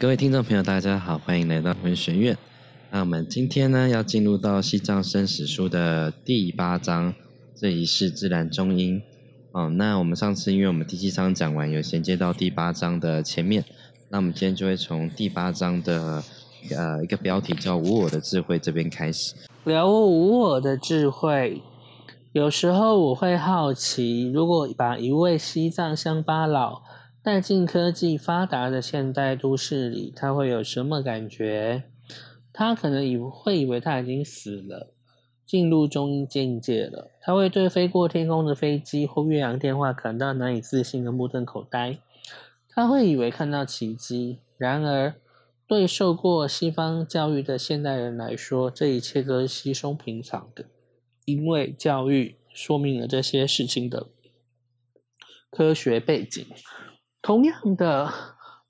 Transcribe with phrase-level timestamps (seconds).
[0.00, 2.34] 各位听众朋友，大家好，欢迎来到文学院。
[2.90, 7.12] 那我们今天呢，要进入到《西藏生死书》的第八章，
[7.54, 9.02] 这一世自然中音。
[9.52, 13.62] 哦，那我们上次因为我们第七章讲完，有衔接到第八章的前面，
[14.08, 16.24] 那我们今天就会从第八章的
[16.74, 19.34] 呃一个标题叫“无我的智慧”这边开始。
[19.64, 21.60] 了悟无我的智慧，
[22.32, 26.80] 有时候我会好奇，如果把一位西藏乡巴佬。
[27.22, 31.82] 带进科技发达的现代都市里，他会有什么感觉？
[32.50, 34.94] 他可能以会以为他已经死了，
[35.44, 37.10] 进入中阴境界了。
[37.20, 41.98] 他会对飞过天空的飞机或越洋电话感到难以置信的目瞪口呆。
[42.70, 44.38] 他会以为看到奇迹。
[44.56, 45.14] 然而，
[45.66, 50.64] 对受过西方教育的现代人来说，这一切都是稀松平常的，
[51.26, 54.06] 因为教育说明了这些事情的
[55.50, 56.46] 科学背景。
[57.22, 58.12] 同样的，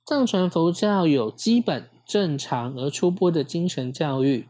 [0.05, 4.49] 藏传佛教有基本、正常而初步的精神教育，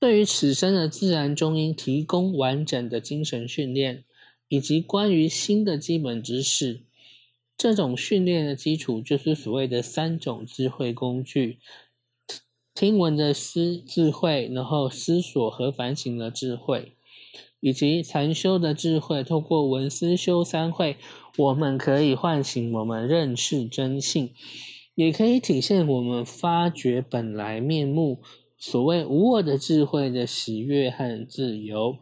[0.00, 4.04] 对于此生的自然中音提供完整的精神训练，
[4.48, 6.82] 以及关于新的基本知识。
[7.56, 11.58] 这种训练的基础就是所谓的三种智慧工具：
[12.74, 16.96] 听闻的思智慧，然后思索和反省的智慧。
[17.60, 20.96] 以及禅修的智慧，透过文思修三会，
[21.36, 24.30] 我们可以唤醒我们认识真性，
[24.94, 28.20] 也可以体现我们发掘本来面目。
[28.60, 31.98] 所谓无我的智慧的喜悦和自由。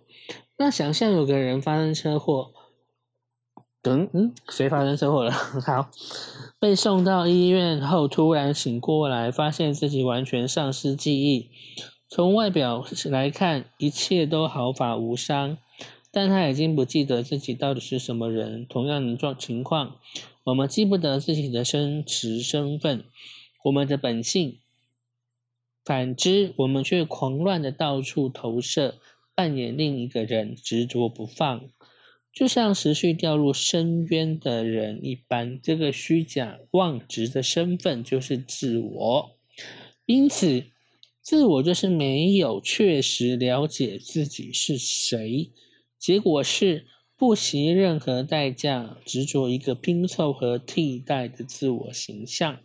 [0.56, 2.52] 那想象有个人发生车祸，
[3.82, 5.30] 等嗯，谁发生车祸了？
[5.66, 5.90] 好，
[6.58, 11.50] 被送到医院后，突然醒过来，发现自己完全丧失记忆。
[12.08, 15.58] 从外表来看，一切都毫发无伤，
[16.12, 18.64] 但他已经不记得自己到底是什么人。
[18.64, 19.96] 同样的状情况，
[20.44, 23.04] 我们记不得自己的真实身份，
[23.64, 24.60] 我们的本性。
[25.84, 28.98] 反之，我们却狂乱的到处投射，
[29.34, 31.68] 扮演另一个人，执着不放，
[32.32, 35.60] 就像持续掉入深渊的人一般。
[35.60, 39.30] 这个虚假妄执的身份就是自我，
[40.04, 40.62] 因此。
[41.26, 45.50] 自我就是没有确实了解自己是谁，
[45.98, 52.60] 结果是不惜任何代价执着一个拼凑和替代的自我形象，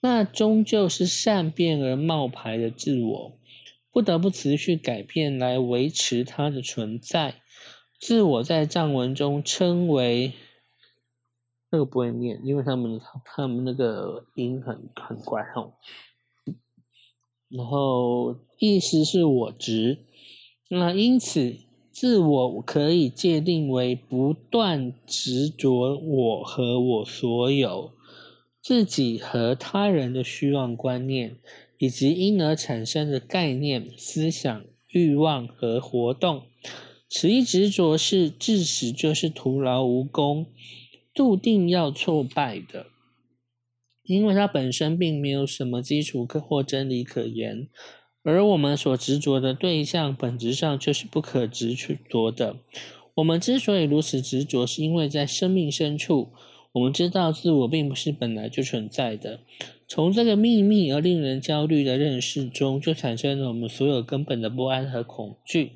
[0.00, 3.38] 那终究是善变而冒牌的自我，
[3.90, 7.36] 不得不持续改变来维持它的存在。
[7.98, 10.34] 自我在藏文中称为
[11.70, 15.72] 那个不会念，因为他们他们那个音很很怪吼。
[17.50, 19.98] 然后意思是我执，
[20.68, 21.56] 那因此
[21.90, 27.90] 自我可以界定为不断执着我和我所有
[28.62, 31.36] 自己和他人的虚妄观念，
[31.78, 36.42] 以及因而产生的概念、思想、欲望和活动。
[37.08, 40.46] 此一执着是至始就是徒劳无功，
[41.12, 42.86] 注定要挫败的。
[44.10, 47.68] 因为它本身并没有什么基础可或真理可言，
[48.24, 51.76] 而我们所执着的对象本质上就是不可执
[52.08, 52.56] 着的。
[53.14, 56.30] 我们之所以如此执着，是因为在生命深处，
[56.72, 59.38] 我们知道自我并不是本来就存在的。
[59.86, 65.70] 从这个秘密而令人焦虑的认识中，就产生了我们所有根本的不安和恐惧。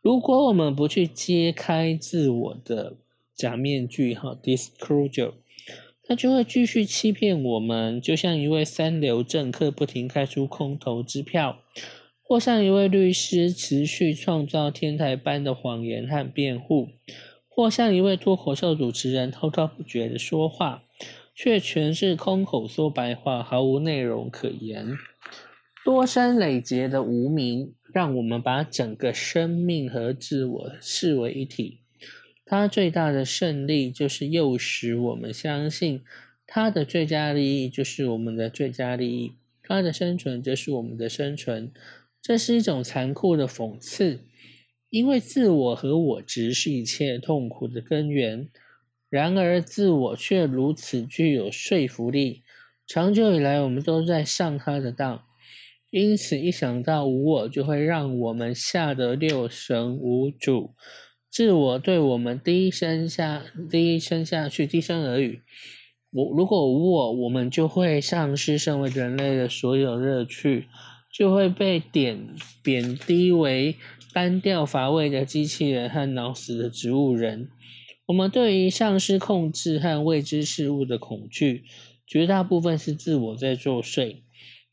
[0.00, 2.94] 如果我们不去揭开自我的
[3.34, 5.32] 假面具，哈，disclosure。
[6.06, 11.58] 他就会继续欺骗我们，就像一位三流政客不停开出空头支票，
[12.22, 16.90] 或像一位律师持续创造天台般的谎言和辩护，
[17.48, 20.82] 或像一位脱口秀主持人滔滔不绝的说话，
[21.34, 24.98] 却全是空口说白话，毫无内容可言。
[25.84, 31.83] 多生累劫的无名，让我们把整个生命和自我视为一体。
[32.44, 36.02] 他最大的胜利就是诱使我们相信，
[36.46, 39.32] 他的最佳利益就是我们的最佳利益，
[39.62, 41.72] 他的生存就是我们的生存。
[42.20, 44.20] 这是一种残酷的讽刺，
[44.90, 48.48] 因为自我和我执是一切痛苦的根源。
[49.10, 52.42] 然而，自我却如此具有说服力。
[52.86, 55.24] 长久以来，我们都在上他的当，
[55.90, 60.74] 因此一想到无我，就会让我们吓得六神无主。
[61.34, 65.42] 自我对我们低声下低声下去低声耳语。
[66.12, 70.68] 我如果无我，我们就会丧失身为人类的所有乐趣，
[71.12, 73.74] 就会被点贬低为
[74.12, 77.48] 单调乏味的机器人和脑死的植物人。
[78.06, 81.64] 我们对于丧失控制和未知事物的恐惧，
[82.06, 84.18] 绝大部分是自我在作祟。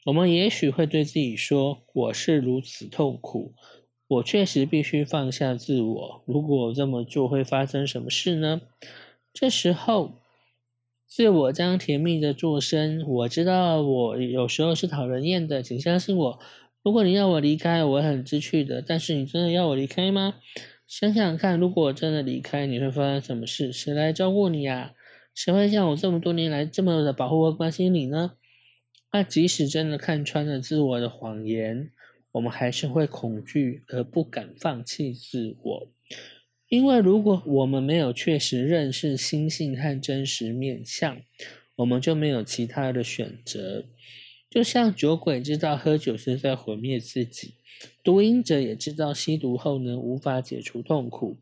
[0.05, 3.55] 我们也许会对自己说：“我是如此痛苦，
[4.11, 6.21] 我确实必须放下自我。
[6.25, 8.59] 如果这么做，会发生什么事呢？”
[9.31, 10.19] 这时候，
[11.07, 16.39] 自我将甜蜜的作声：“我知道我有时候是讨人厌的，请相信我。
[16.83, 18.83] 如果你要我离开，我很知趣的。
[18.85, 20.35] 但是你真的要我离开吗？
[20.85, 23.71] 想想看，如果我真的离开，你会发生什么事？
[23.71, 24.93] 谁来照顾你呀？
[25.33, 28.33] 谁会像我这么多年来这么的保护和关心你呢？”
[29.13, 31.91] 那即使真的看穿了自我的谎言，
[32.33, 35.87] 我们还是会恐惧而不敢放弃自我，
[36.69, 41.21] 因为如果我们没有确实认识心性和真实面相，
[41.75, 43.85] 我们就没有其他的选择。
[44.49, 47.55] 就像酒鬼知道喝酒是在毁灭自己，
[48.03, 51.37] 毒瘾者也知道吸毒后呢无法解除痛苦。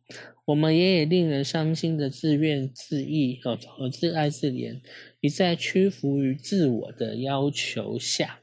[0.45, 4.79] 我们也也令人伤心的自怨自艾和和自爱自怜，
[5.21, 8.39] 一再屈服于自我的要求下。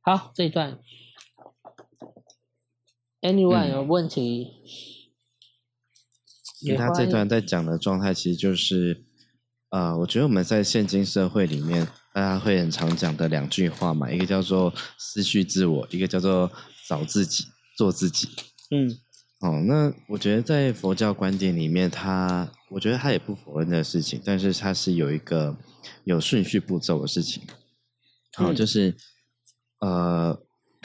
[0.00, 0.78] 好，这一段
[3.22, 4.52] ，anyone 有问题？
[6.76, 9.04] 他这段在讲的状态，其实就是，
[9.70, 16.50] 呃，我觉得我们在现今社会里面，大家会很常讲的两句话嘛，一个叫做失去自我，一个叫做
[16.88, 17.44] 找自己，
[17.76, 18.28] 做自己。
[18.70, 18.98] 嗯。
[19.40, 25.56] 哦，那我觉得在佛教观点里面，他我觉得他也不否认的事情，但是他是有一个
[26.02, 27.44] 有顺序步骤的事情。
[28.34, 28.96] 好，就是
[29.78, 30.36] 呃，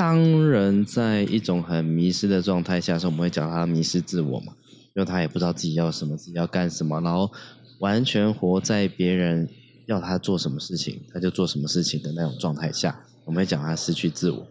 [0.03, 0.19] 当
[0.49, 4.51] 人在一种很迷失的状态下时，我们会讲他迷失自我嘛，
[4.93, 7.31] 因为他也不知道自己要什么，自己要干什么，然后
[7.79, 9.47] 完全活在别人
[9.85, 14.45] 要他做什么事情，他就做什么事情的那种状态下，我们会讲他失去自我。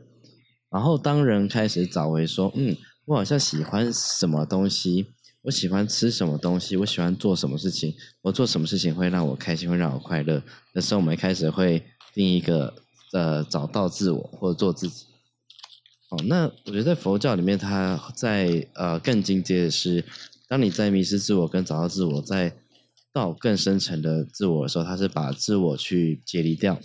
[0.71, 2.75] 然后当人开始找回说，嗯。
[3.05, 5.05] 我好像喜欢什么东西，
[5.43, 10.43] 我喜欢吃什么东西，我喜欢做什么事情，我做什么事情会让我开心，会让我快乐。
[10.73, 11.85] 那时候我们开始会
[12.15, 12.73] 定一个
[13.13, 15.12] 呃，找到自我或者做自己。
[16.13, 20.05] 哦，那我觉得在佛教里面，它在呃更进阶的是，
[20.47, 22.55] 当你在迷失自我跟找到自我，在
[23.15, 26.79] 到更深层的自我的时候，它是把自我去解离掉。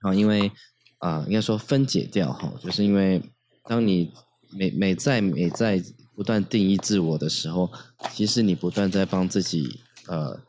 [0.00, 0.50] 啊，因为
[0.96, 3.22] 啊，应该说分解掉哈，就是因为
[3.64, 4.10] 当你
[4.50, 7.70] 每每在每在不断定义自我的时候，
[8.14, 10.40] 其实你不断在帮自己呃，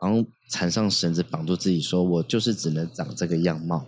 [0.00, 3.86] 然后缠上绳子绑住自己，说我就是只能长这个样貌，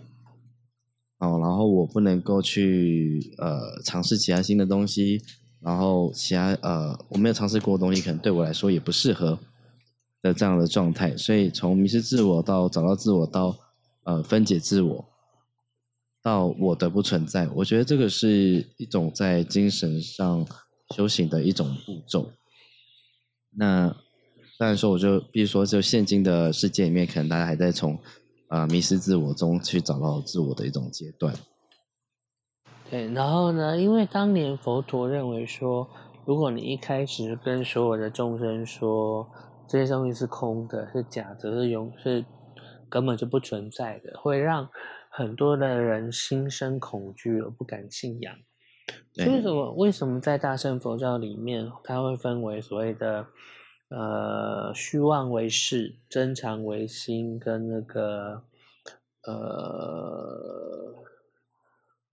[1.21, 5.21] 哦，然后我不能够去呃尝试其他新的东西，
[5.61, 9.39] 然后其他呃我没有尝试过的东西，可能对我来说也不适合
[10.21, 13.55] 的这样的状态，所以从迷失自我到找到自我到
[14.03, 15.05] 呃分解自我。
[16.23, 20.45] 到我的不存在，我觉得这个是一种在精神上
[20.95, 22.31] 修行的一种步骤。
[23.57, 23.87] 那
[24.59, 27.97] 当然说，我就比如说，就现今的世界里面，可能大家还在从
[28.51, 31.33] 啊迷失自我中去找到自我的一种阶段。
[32.91, 35.89] 对，然后呢，因为当年佛陀认为说，
[36.25, 39.27] 如果你一开始跟所有的众生说
[39.67, 42.23] 这些东西是空的、是假的、是永是
[42.87, 44.69] 根本就不存在的，会让。
[45.13, 48.33] 很多的人心生恐惧而不敢信仰，
[49.11, 49.73] 所以什么？
[49.73, 53.25] 为什么在大乘佛教里面，它会分为所谓的
[53.91, 58.41] 呃虚妄为事、真常为心，跟那个
[59.23, 60.95] 呃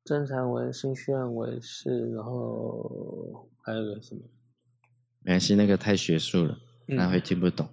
[0.05, 4.21] 真常为心、虚妄为事，然后还有个什么？
[5.23, 7.69] 没关系，那个太学术了，那会听不懂。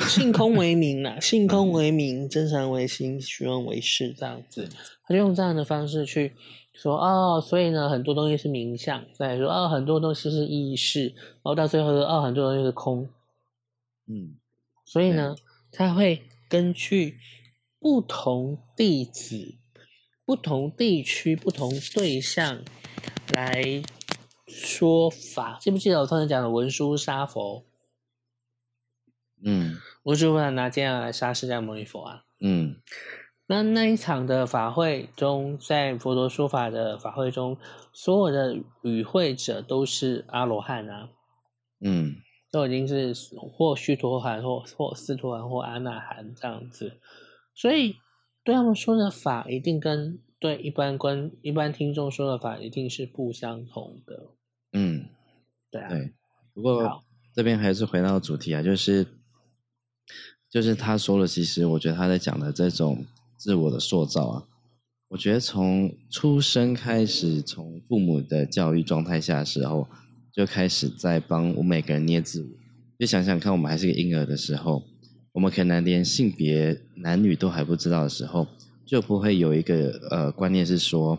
[0.00, 4.68] 性空为名啊， 性空为名，真常为心，虚妄为事，这样子，
[5.06, 6.32] 他就用这样的方式去
[6.72, 13.08] 说哦，所以呢，很多东西是名相，再说哦，很多东西是意识，然后到最后说哦，很多东西是空，
[14.06, 14.36] 嗯，
[14.84, 15.36] 所以呢，
[15.70, 17.18] 他会根据
[17.78, 19.56] 不同弟子、
[20.24, 22.62] 不同地区、不同对象
[23.32, 23.82] 来
[24.46, 25.58] 说法。
[25.60, 27.64] 记不记得我刚才讲的文殊杀佛？
[29.44, 32.24] 嗯，文殊菩萨拿这样来杀释迦牟尼佛啊？
[32.40, 32.76] 嗯，
[33.46, 37.58] 那那一场的法会中，在佛陀说法的法会中，
[37.92, 41.08] 所有的与会者都是阿罗汉啊，
[41.80, 42.16] 嗯，
[42.52, 46.92] 都已经是或虚陀含或或斯陀含或阿那含这样子，
[47.52, 47.96] 所以
[48.44, 54.28] 对他们说的法，一定跟对一般观一般听众说的法，一定是不相同的。
[54.72, 55.06] 嗯，
[55.70, 56.12] 对啊，对，
[56.54, 57.02] 不过
[57.34, 59.04] 这边还是回到主题啊，就是。
[60.50, 63.06] 就是他说了，其实我觉得他在讲的这种
[63.38, 64.44] 自我的塑造啊，
[65.08, 69.88] 我觉得从出生开始，从父母的教育状态下的时候，
[70.34, 72.48] 就开始在帮我每个人捏自我。
[72.98, 74.82] 就想想看，我们还是个婴儿的时候，
[75.32, 78.46] 我们可能连性别男女都还不知道的时候，
[78.86, 81.18] 就不会有一个呃观念是说，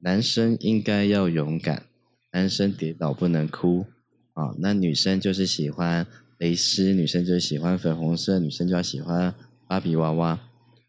[0.00, 1.84] 男生应该要勇敢，
[2.32, 3.84] 男生跌倒不能哭
[4.32, 6.06] 啊，那女生就是喜欢
[6.38, 9.34] 蕾丝，女生就是喜欢粉红色，女生就要喜欢
[9.66, 10.40] 芭比娃娃。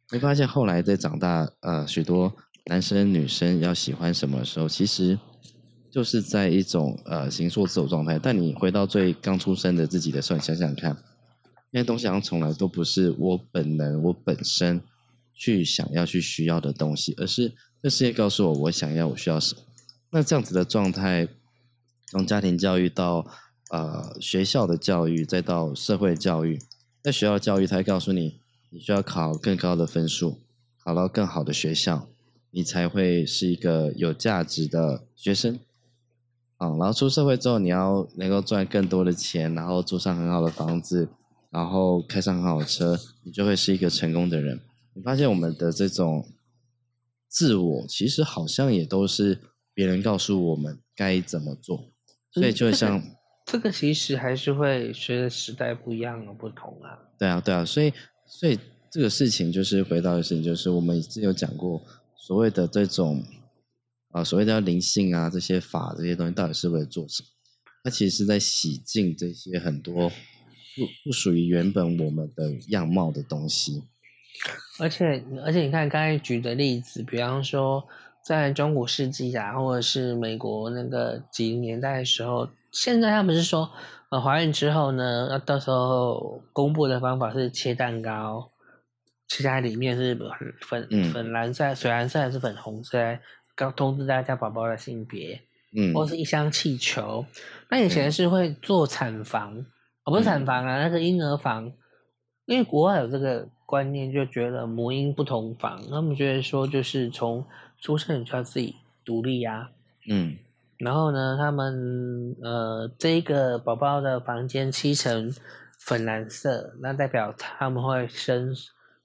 [0.08, 2.34] 会发现后来在长大，呃，许多
[2.68, 5.20] 男生女生要喜欢什么的时候，其实
[5.92, 8.18] 就是在一种呃形塑自我状态。
[8.18, 10.98] 但你回到最刚出生的自己的时候，你想想看。
[11.72, 14.82] 那些东西好像从来都不是我本能、我本身
[15.36, 17.54] 去想要去需要的东西，而是
[17.84, 19.62] 这世界告诉我我想要、我需要什么。
[20.10, 21.28] 那这样子的状态，
[22.08, 23.24] 从家庭教育到
[23.70, 26.60] 呃学校的教育，再到社会教育，
[27.04, 28.40] 在学校教育，他会告诉你，
[28.72, 30.40] 你需要考更高的分数，
[30.84, 32.08] 考到更好的学校，
[32.50, 35.60] 你才会是一个有价值的学生。
[36.60, 41.10] 啊，然后出社会之后，你要能够赚更多的钱，然后住上很好的房子。
[41.52, 44.60] 然后开上很好的车，你就会是一个成功的人。
[44.94, 46.24] 你发现我们的这种
[47.28, 49.40] 自我，其实好像也都是
[49.74, 51.86] 别人告诉我们该怎么做，
[52.32, 53.02] 所以就像
[53.48, 56.94] 这个其实还是会随着时代不一样而不同啊。
[57.18, 57.92] 对啊，对啊，所以
[58.28, 58.56] 所以
[58.92, 61.82] 这个事情就是回到的事情，就是我们之前有讲过
[62.16, 63.24] 所谓的这种
[64.12, 67.28] 啊，所谓的灵性啊，这些法这些东西到底是为了做什么？
[67.84, 70.12] 它其实是在洗净这些很多。
[70.76, 73.84] 不不属于原本我们的样貌的东西，
[74.80, 77.86] 而且而且你看刚才举的例子，比方说
[78.24, 83.70] 在中古世纪啊，或者是美国那个几零年代的时候，现在他们是说，
[84.10, 88.50] 呃，怀孕之后呢，那到时候公布的方法是切蛋糕，
[89.28, 90.18] 切在里面是
[90.62, 92.98] 粉粉蓝色、水蓝色还是粉红色，
[93.60, 95.42] 刚通知大家宝宝的性别，
[95.76, 97.26] 嗯，或是一箱气球，
[97.70, 99.66] 那以前是会做产房。
[100.06, 101.72] 哦不是产房啊，那个婴儿房，
[102.46, 107.46] 因为国外有这个观念，就觉得母婴不同房，他们觉得说就是从
[107.82, 109.70] 出生就要自己独立呀，
[110.10, 110.38] 嗯，
[110.78, 115.36] 然后呢，他们呃这个宝宝的房间漆成
[115.78, 118.56] 粉蓝色，那代表他们会生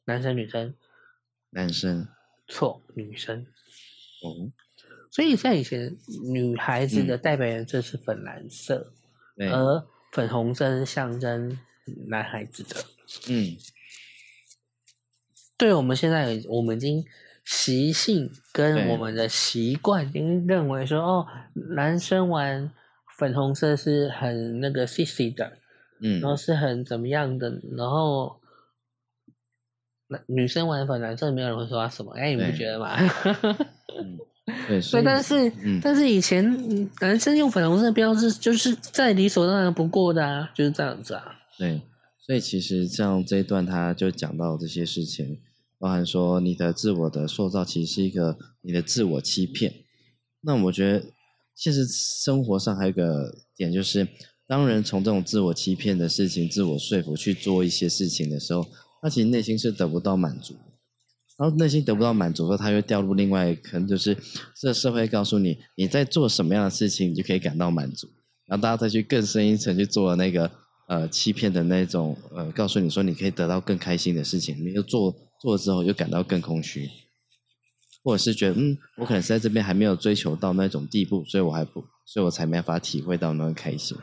[0.04, 0.74] 男生女生，
[1.50, 2.06] 男生，
[2.46, 3.44] 错，女生，
[4.24, 4.50] 哦，
[5.10, 5.96] 所以在以前
[6.32, 8.92] 女孩子的代表颜色是粉蓝色，
[9.38, 11.58] 而粉红色是象征
[12.08, 12.76] 男孩子的，
[13.28, 13.56] 嗯，
[15.58, 17.04] 对我们现在我们已经
[17.44, 21.26] 习性跟我们的习惯已经认为说，哦，
[21.76, 22.72] 男生玩
[23.18, 25.58] 粉红色是很那个 sexy 的，
[26.00, 28.40] 嗯，然后是很怎么样的，然后
[30.08, 32.96] 那女生玩粉蓝色，没有人会说他什么，哎，你不觉得吗？
[34.66, 35.52] 对，所以但是，
[35.82, 41.22] 但是以前男生用粉红色标志，就是再理所当然不过的啊，就是这样子啊。
[41.58, 41.80] 对，
[42.18, 45.38] 所以其实像这一段，他就讲到这些事情，
[45.78, 49.72] 包含说你的自我的塑造，其实是一个你的自我欺骗。
[50.40, 51.06] 那我觉得，
[51.54, 54.06] 现实生活上还有一个点，就是
[54.46, 58.66] 当人从这种自我欺骗的事情、自我说服去做一些事情的时候，
[59.00, 60.54] 他其实内心是得不到满足。
[61.36, 64.16] 然后内心得不到满足，说他又掉入另外可能就是
[64.54, 68.08] 这个社会告诉你你在做什么样的事情，你就可以感到满足。
[68.46, 70.48] 然后大家再去更深一层去做那个
[70.86, 76.88] 呃欺骗的那种呃，告诉你说你可以得到更开心的事情，你又做做了之后又感到更空虚，
[78.04, 83.98] 或者是觉得嗯，我可能是在这边还没有追求到那种地步，所以我还不，所以我才没法体会到那个开心。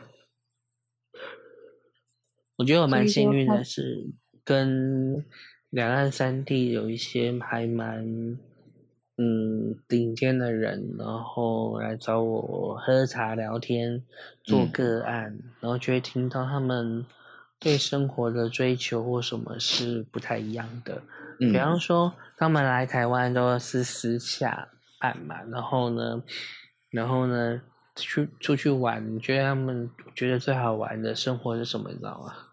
[2.58, 4.12] 我觉得我蛮幸运的是
[4.44, 5.24] 跟。
[5.72, 8.04] 两岸三地有一些还蛮
[9.16, 14.04] 嗯顶尖的人，然后来找我喝茶聊天，
[14.44, 17.06] 做个案，然后就会听到他们
[17.58, 21.00] 对生活的追求或什么是不太一样的。
[21.38, 24.68] 比方说，他们来台湾都是私下
[25.00, 26.22] 办嘛，然后呢，
[26.90, 27.62] 然后呢，
[27.96, 31.88] 去出去玩，你觉得他们觉得最好玩的生活是什么？
[31.90, 32.51] 你知道吗？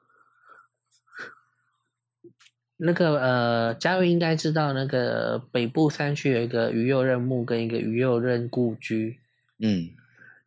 [2.81, 9.19] 那个呃，嘉瑞应该知道，那个北部山区有一个鱼右任墓跟一个鱼右任故居。
[9.59, 9.89] 嗯，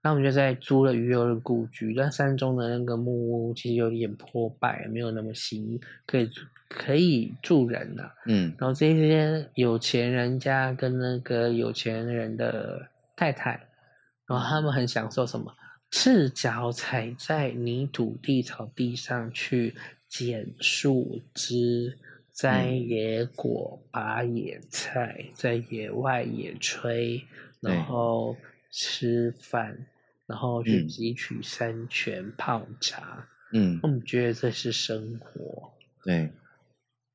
[0.02, 6.30] 那我们就在租了鱼右任故居，但山中的那个木屋其实有点破败，没有那么新，可以
[6.70, 8.10] 可以住人的。
[8.24, 12.80] 嗯，然后这些有钱人家跟那个有钱人的
[13.14, 13.60] 太太，
[14.26, 15.54] 然后他们很享受什么？
[15.90, 19.74] 赤脚踩在泥土地草地上去
[20.08, 21.98] 捡树枝。
[22.34, 27.22] 摘野果，拔野菜，在野外野炊，
[27.60, 28.36] 然后
[28.70, 29.86] 吃饭，
[30.26, 33.28] 然后去汲取山泉泡茶。
[33.52, 35.72] 嗯，我们觉得这是生活。
[36.04, 36.32] 对，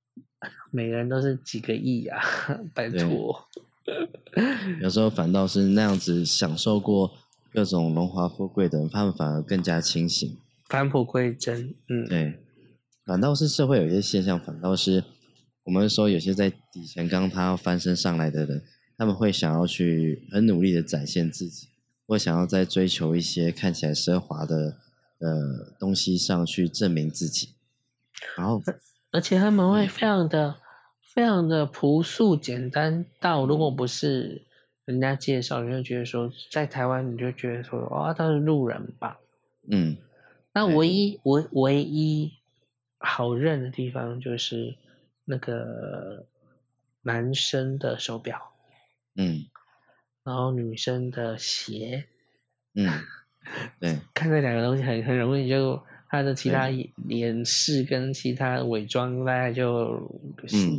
[0.71, 2.21] 每个人都是几个亿啊，
[2.73, 3.47] 拜托。
[4.81, 7.11] 有时候反倒是那样子享受过
[7.51, 10.37] 各种荣华富贵的人，他们反而更加清醒。
[10.69, 12.39] 返璞归真，嗯，对，
[13.07, 15.01] 反倒是社会有一些现象，反倒是
[15.63, 18.61] 我们说有些在底层刚他要翻身上来的人，
[18.97, 21.69] 他们会想要去很努力的展现自己，
[22.05, 24.77] 或想要在追求一些看起来奢华的
[25.19, 27.55] 呃东西上去证明自己，
[28.37, 28.61] 然后
[29.11, 30.57] 而且他们会非常的
[31.15, 34.45] 非常的朴素简单到，如果不是
[34.83, 39.17] 人家介绍，你就觉得说在台湾你就觉得说哦他是路人吧，
[39.71, 39.95] 嗯。
[40.53, 42.31] 那唯一唯唯一
[42.97, 44.75] 好认的地方就是
[45.25, 46.25] 那个
[47.01, 48.39] 男生的手表，
[49.15, 49.45] 嗯，
[50.23, 52.05] 然后女生的鞋，
[52.73, 52.89] 嗯，
[53.79, 56.69] 对， 看这两个东西很很容易就他的其他
[57.07, 59.85] 掩饰跟其他伪装大概就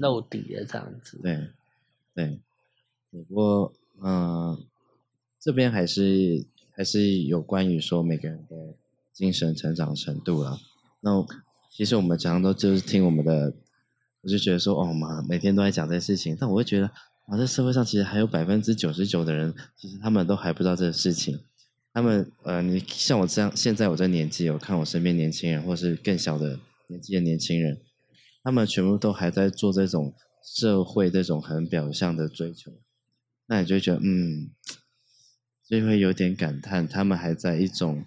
[0.01, 1.19] 露底了这样子。
[1.23, 1.49] 对，
[2.15, 2.39] 对，
[3.11, 3.73] 不过
[4.03, 4.57] 嗯，
[5.39, 8.57] 这边还是还是有关于说每个人的。
[9.11, 10.61] 精神成长程度了，
[11.01, 11.11] 那
[11.79, 13.55] 其实我们常常都就是听我们的，
[14.23, 16.87] 我就觉得说，哦妈，每天都在讲这些事情，但我会觉得，
[17.29, 21.39] 啊，这社会上其实还有百分之九十九的人，其实他们都还不知道这个事情。
[21.93, 26.59] 他们，呃，你像我这样，现在我这年纪，我看我身边年轻人，或是更小的
[26.89, 27.79] 年纪的年轻人，
[28.43, 32.73] 他们全部都还在做这种社会这种很表象的追求，
[33.47, 34.51] 那你就觉得，嗯，
[35.71, 38.05] 就会有点感叹，他们还在一种。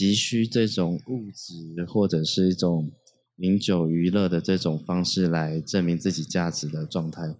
[0.00, 2.90] 急需这种物质或者是一种
[3.36, 7.36] 饮酒娱乐的这种方式来证明自己价值的状态，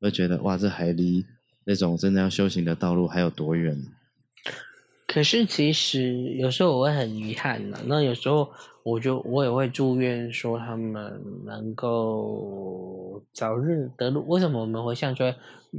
[0.00, 1.24] 会觉得哇，这还离
[1.64, 3.80] 那种真的要修行的道路还有多远？
[5.12, 7.76] 可是其实有时候我会很遗憾呢。
[7.84, 8.48] 那有时候
[8.84, 14.24] 我就我也会祝愿说他们能够早日得入。
[14.28, 15.34] 为什么我们会像说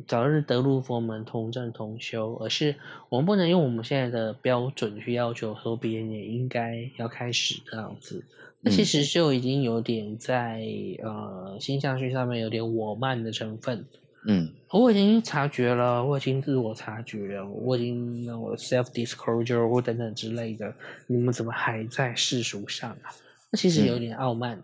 [0.05, 2.35] 早日得入佛门，同证同修？
[2.41, 2.75] 而是
[3.07, 8.25] 我们不能用我们现在的标准去要求说别人也应该要开始这样子。
[8.59, 10.61] 那其实就已经有点在
[11.01, 13.85] 呃心象学上面有点我慢的成分。
[14.27, 20.71] 嗯，我已经察觉了，我已经自我察觉了，我已经那我 self disclosure 或等等之类的，
[21.07, 23.09] 你们怎么还在世俗上啊？
[23.49, 24.61] 那其实有点傲慢，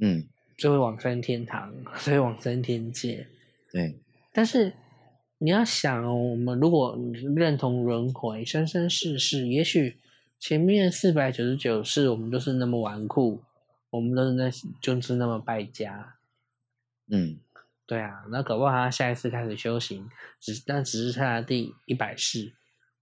[0.00, 0.22] 嗯，
[0.58, 3.26] 就会往生天堂， 所以往生天界。
[3.72, 3.98] 对，
[4.34, 4.70] 但是
[5.38, 6.98] 你要想哦，我们如果
[7.34, 9.96] 认同轮回，生生世世，也许
[10.38, 13.38] 前面四百九十九世我们都是那么纨绔，
[13.88, 14.50] 我们都是那
[14.82, 16.16] 就是那么败家，
[17.10, 17.38] 嗯。
[17.90, 22.52] 对啊，那搞不好他下一次开始修行，只但只是他的第一百世，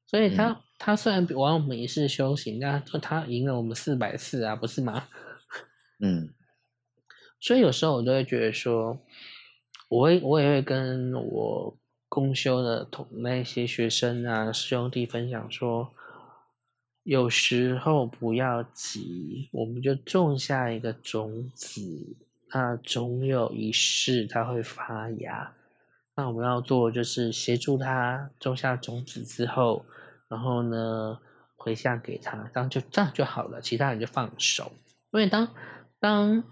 [0.06, 5.06] 所以他他虽然往我们一世修行，但他赢了我们四百次啊，不是吗？
[6.00, 6.30] 嗯，
[7.38, 8.98] 所以有时候我都会觉得说，
[9.90, 15.92] 我会我也会跟我公修的同那些学生啊师兄弟分享说，
[17.02, 22.16] 有时候不要急，我们就种下一个种子。
[22.52, 25.52] 那总有一世它会发芽，
[26.16, 29.84] 那我们要做就是协助它种下种子之后，
[30.28, 31.18] 然后呢
[31.56, 34.72] 回向给他，这样就这样就好了，其他人就放手。
[35.12, 35.48] 因为当
[36.00, 36.42] 当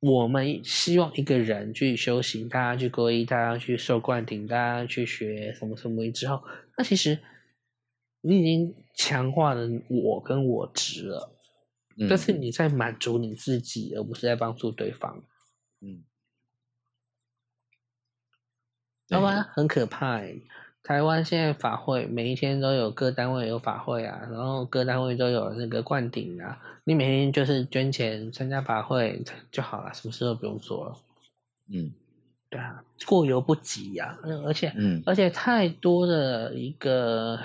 [0.00, 6.42] 我们希望一个人去修行，大家去皈依，大家去受灌顶，大家去学什么什么之后，
[6.76, 7.18] 那其实
[8.20, 11.30] 你已经强化了我跟我执了。
[12.06, 15.22] 但是你在满足你自己，而不是在帮助对方。
[15.80, 16.04] 嗯，
[19.08, 20.20] 台湾很可怕。
[20.82, 26.58] 台湾现在法会每一天都有各单位有法会啊，然后各单位都有那个灌顶啊。
[26.84, 30.96] 你每天就是捐钱参加法会就好了，什么事都不用做了。
[31.68, 31.92] 嗯，
[32.48, 34.18] 对啊，过犹不及呀。
[34.22, 37.38] 而且，嗯，而且太多的一个。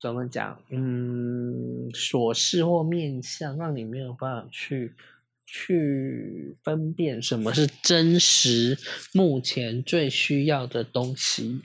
[0.00, 0.58] 怎么讲？
[0.70, 4.94] 嗯，琐事或面相，让你没有办法去
[5.44, 8.78] 去分辨什么是真实
[9.12, 11.60] 目前最需要的东西。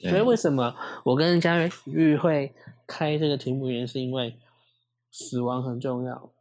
[0.00, 2.52] 所以为什么我跟嘉玉会
[2.86, 4.36] 开这个题目，原因是因为
[5.12, 6.32] 死亡很重要，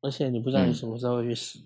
[0.00, 1.60] 而且你不知道你什么时候会去死。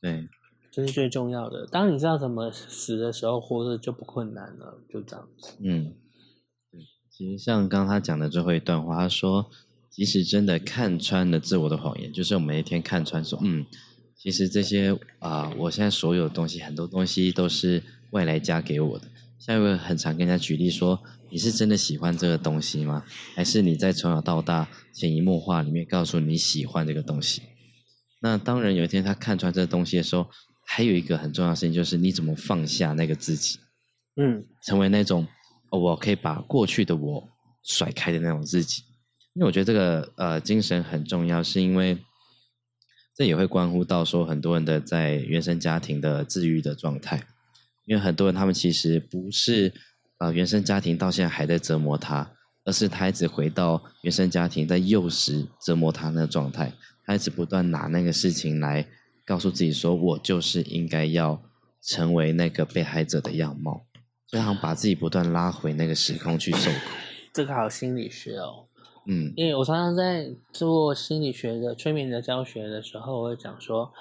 [0.00, 0.28] 对，
[0.70, 1.66] 这是最重要的。
[1.66, 4.78] 当你知道怎么死的时候，活着就不困难了。
[4.88, 5.56] 就这样子。
[5.60, 5.94] 嗯。
[7.22, 9.48] 其实像刚刚他讲的最后一段话，他说
[9.88, 13.64] ：“即使真的看穿了自我的谎言，就是我们一天看穿说，嗯，
[14.16, 17.80] 其实这些啊，我现在所有的东西，很多东西都是
[18.10, 19.06] 外来加给我的。
[19.38, 23.04] 下一位很常跟人家举例说，你是真的喜欢这个东西吗？
[23.36, 27.42] 还是你在从小到大潜移默化里面告诉你喜欢这个东西？
[28.20, 30.26] 那当然有一天他看穿这个东西的时候，
[30.66, 33.60] 还有一个很重要的事情就是你怎么放下那个自己，
[34.16, 35.24] 嗯，成为那种
[35.78, 37.28] 我可以把过去的我
[37.62, 38.82] 甩开的那种自己。
[39.34, 41.96] 因为我觉得这个呃精神很重要，是因为
[43.16, 47.26] 这也会关乎到说很多人的在原生家庭的治愈的状态。
[47.86, 49.72] 因为很多人他们其实不是
[50.18, 52.30] 呃原生家庭到现在还在折磨他，
[52.64, 56.72] 而是他一直回到原生家庭在幼时折磨他那个状态，
[57.04, 58.86] 他一直不断拿那个事情来
[59.24, 61.42] 告诉自己说，我就是应该要
[61.82, 63.84] 成为那个被害者的样貌，
[64.32, 66.78] 所以好像把自己不断拉回那个时空去受苦。
[67.34, 68.66] 这个好心理学哦。
[69.06, 73.92] 嗯因为我常常在做心理学的催眠的教学的时候，我会讲说，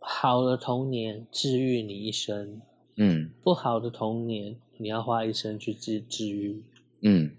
[0.00, 2.60] 好的童年治愈你一生，
[2.98, 6.62] 嗯不好的童年你要花一生去治治愈，
[7.02, 7.34] 嗯，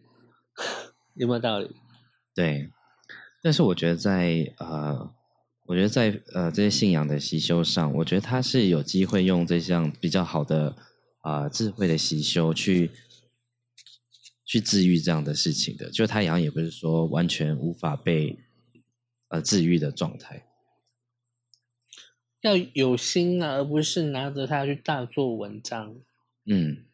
[1.13, 1.69] 有没有道理？
[2.34, 2.72] 对。
[3.43, 5.12] 但是我觉得在呃，
[5.67, 10.76] 我觉得在呃这些信仰的习修上，我觉得他是有机会用这项比较好的
[11.21, 12.91] 啊、呃智慧的习修去
[14.45, 15.89] 去治愈这样的事情的。
[15.89, 18.39] 就他好像也不是说完全无法被
[19.29, 20.45] 呃治愈的状态。
[22.41, 25.95] 要有心啊，而不是拿着它去大做文章。
[26.45, 26.86] 嗯，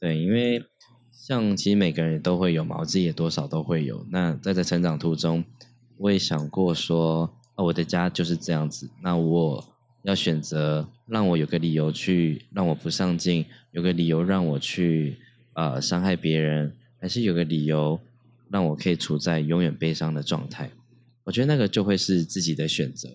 [0.00, 0.64] 对，因为
[1.12, 4.06] 像其实每个人都会有嘛，我自己也多少都会有。
[4.10, 5.44] 那在这成长途中，
[5.98, 9.73] 我也想过说，啊，我的家就是这样子，那我
[10.04, 15.16] 要选择让我有个理由去让我不上进，有个理由让我去
[15.54, 17.98] 呃伤害别人，还是有个理由
[18.50, 20.70] 让我可以处在永远悲伤的状态？
[21.24, 23.08] 我觉得那个就会是自己的选择。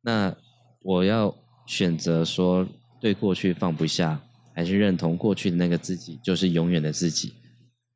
[0.00, 0.34] 那
[0.80, 2.66] 我要选择说
[2.98, 4.22] 对过去放不下，
[4.54, 7.34] 还是认同过去的那个自己就是永远的自己，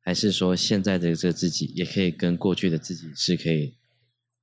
[0.03, 3.73] 还是说现在的这个自己也可以跟过去的自己是可以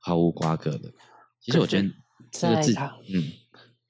[0.00, 0.92] 毫无瓜葛的？
[1.40, 1.88] 其实我觉得
[2.32, 2.78] 这个自己，
[3.14, 3.22] 嗯，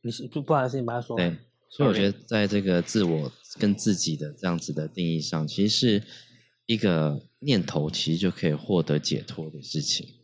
[0.01, 1.17] 你是不不好意思，你把它说。
[1.17, 1.37] 对，
[1.69, 6.03] 所以我觉得在这个自我跟自己的这样子的定义上，其实是
[6.67, 10.15] 一个念头，其实就可以获得解脱的事情。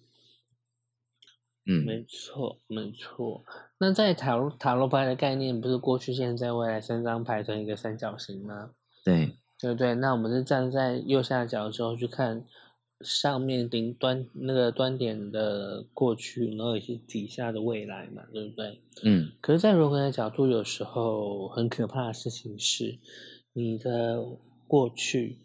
[1.67, 3.43] 嗯，没错，没错。
[3.79, 8.73] 那在塔罗塔罗牌的概念，不是过去、现在、未来三张牌成一个三角形吗？
[9.03, 9.95] 对，对不对？
[9.95, 12.45] 那我们是站在右下角之后去看
[13.05, 18.81] 上面顶端那个端点的过去，然后也是底下的未来嘛，对不对？
[19.03, 22.99] 嗯可是，在轮回的角度，有时候很可怕的事情是，
[23.53, 24.25] 你的
[24.67, 25.37] 过去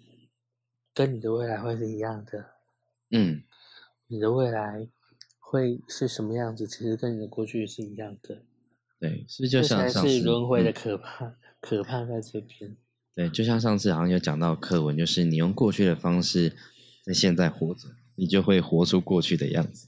[0.93, 2.45] 跟你的未来会是一样的，
[3.11, 3.43] 嗯，
[4.07, 4.87] 你的未来
[5.39, 8.43] 会是什么样子，其实跟你的过去是一样的。
[8.99, 12.77] 对，是不是就像上次是轮回的嗯可怕，可怕在这边。
[13.15, 16.53] 对，就像上次好像有讲到课文，就是你用过去的方式
[17.09, 19.87] 在现在活着，你就会活出过去的样子。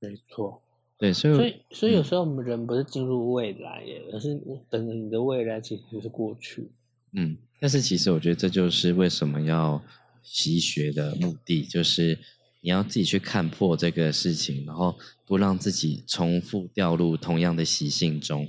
[0.00, 0.60] 没错。
[0.98, 4.34] 对，所以所以，所以有嗯时候我们人不是进入未来耶，而是
[4.68, 6.68] 等着你的未来其实是过去。
[7.12, 9.80] 嗯，但是其实我觉得这就是为什么要
[10.24, 12.18] 习学的目的，就是
[12.60, 18.48] 你要自己去看破这个事情，然后不让自己重复掉入同样的习性中。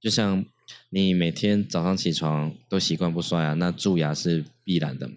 [0.00, 0.44] 就像
[0.90, 5.14] 你每天早上起床都习惯不刷牙，那蛀牙是必然的嘛。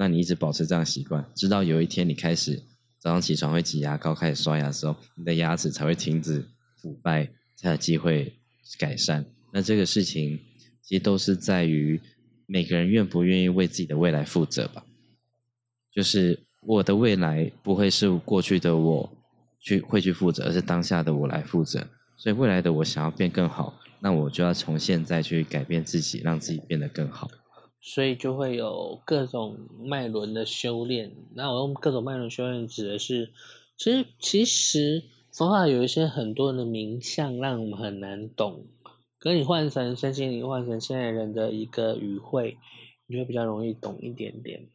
[0.00, 2.58] 那你一直保持这样习惯，直到有一天你开始
[2.98, 6.42] 早上起床会挤牙膏，开始刷牙的时候，你的牙齿才会停止
[6.80, 8.32] 腐败，才有机会
[8.78, 9.22] 改善。
[9.52, 10.40] 那这个事情
[10.80, 12.00] 其实都是在于
[12.46, 14.82] 每个人愿不愿意为自己的未来负责吧。
[15.92, 19.12] 就是我的未来不会是过去的我
[19.58, 21.86] 去会去负责，而是当下的我来负责。
[22.16, 27.30] 所以未来的我想要变更好，那我就要从现在去改变自己，让自己变得更好。
[27.80, 31.12] 所以就会有各种脉轮的修炼。
[31.34, 33.30] 那我用各种脉轮修炼指的是，
[33.76, 38.66] 其实其实佛法有一些很多人的名相让我们很难懂，
[39.18, 42.58] 可你换成身心灵，换成现在人的一个语汇，
[43.06, 44.66] 你会比较容易懂一点点。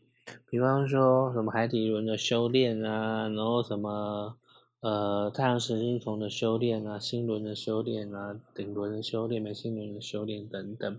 [0.50, 4.36] 比方说什么海底轮的修炼啊，然后什么
[4.80, 10.98] 呃太阳神经丛的修炼啊，心轮的修炼啊，顶轮的修炼、眉心轮的修炼等等。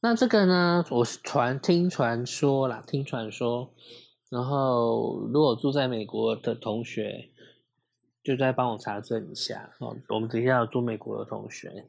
[0.00, 3.74] 那这个呢，我是传听传说啦，听传说。
[4.30, 7.30] 然后，如果住在美国的同学，
[8.22, 9.96] 就再帮我查证一下哦。
[10.10, 11.86] 我们等一下有住美国的同学，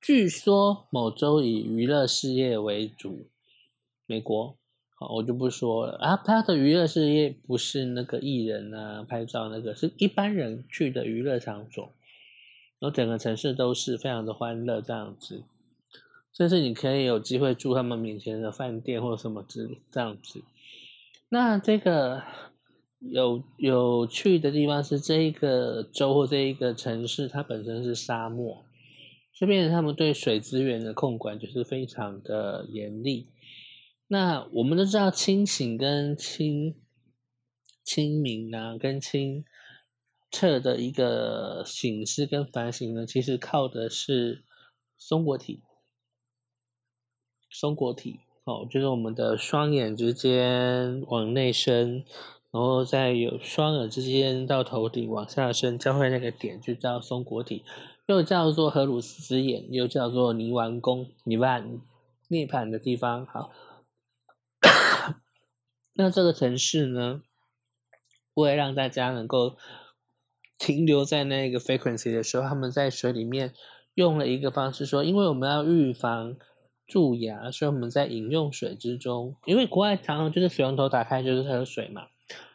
[0.00, 3.26] 据说某州以娱乐事业为主，
[4.06, 4.56] 美国
[4.94, 6.16] 好，我就不说了啊。
[6.16, 11.90] 他的娱乐事业不是那个艺人啊，拍照那个，是一般人去的娱乐场所。
[12.78, 15.42] 然后整个城市都是非常的欢乐这样子。
[16.36, 20.42] 甚至你可以有机会住他们面前的饭店或者什么之这样子。
[21.28, 22.22] 那这个
[22.98, 28.64] 有有趣的地方是，这一个州或这一个城市，它本身是沙漠，
[29.32, 33.28] 这边他们对水资源的控管就是非常的严厉。
[34.06, 36.76] 那我们都知道，清醒跟清
[37.82, 39.44] 清明啊，跟清
[40.30, 44.44] 澈的一个醒思跟反省呢，其实靠的是
[44.96, 45.62] 松果体，
[47.54, 52.04] 松果体哦，就是我们的双眼之间往内伸。
[52.50, 57.64] 然后在有双耳之间到头顶往下伸交汇那个点就叫松果体，
[58.06, 61.80] 又叫做荷鲁斯之眼，又叫做泥丸宫、泥丸
[62.28, 63.26] 涅槃的地方。
[63.26, 63.50] 好，
[65.94, 67.22] 那这个城市呢，
[68.34, 69.56] 为了让大家能够
[70.56, 73.52] 停留在那个 frequency 的时候，他们在水里面
[73.94, 76.36] 用了一个方式，说因为我们要预防
[76.86, 82.06] 蛀牙，所以我们在饮用水之中，因为国外常常就是水龙头打开就是喝水嘛。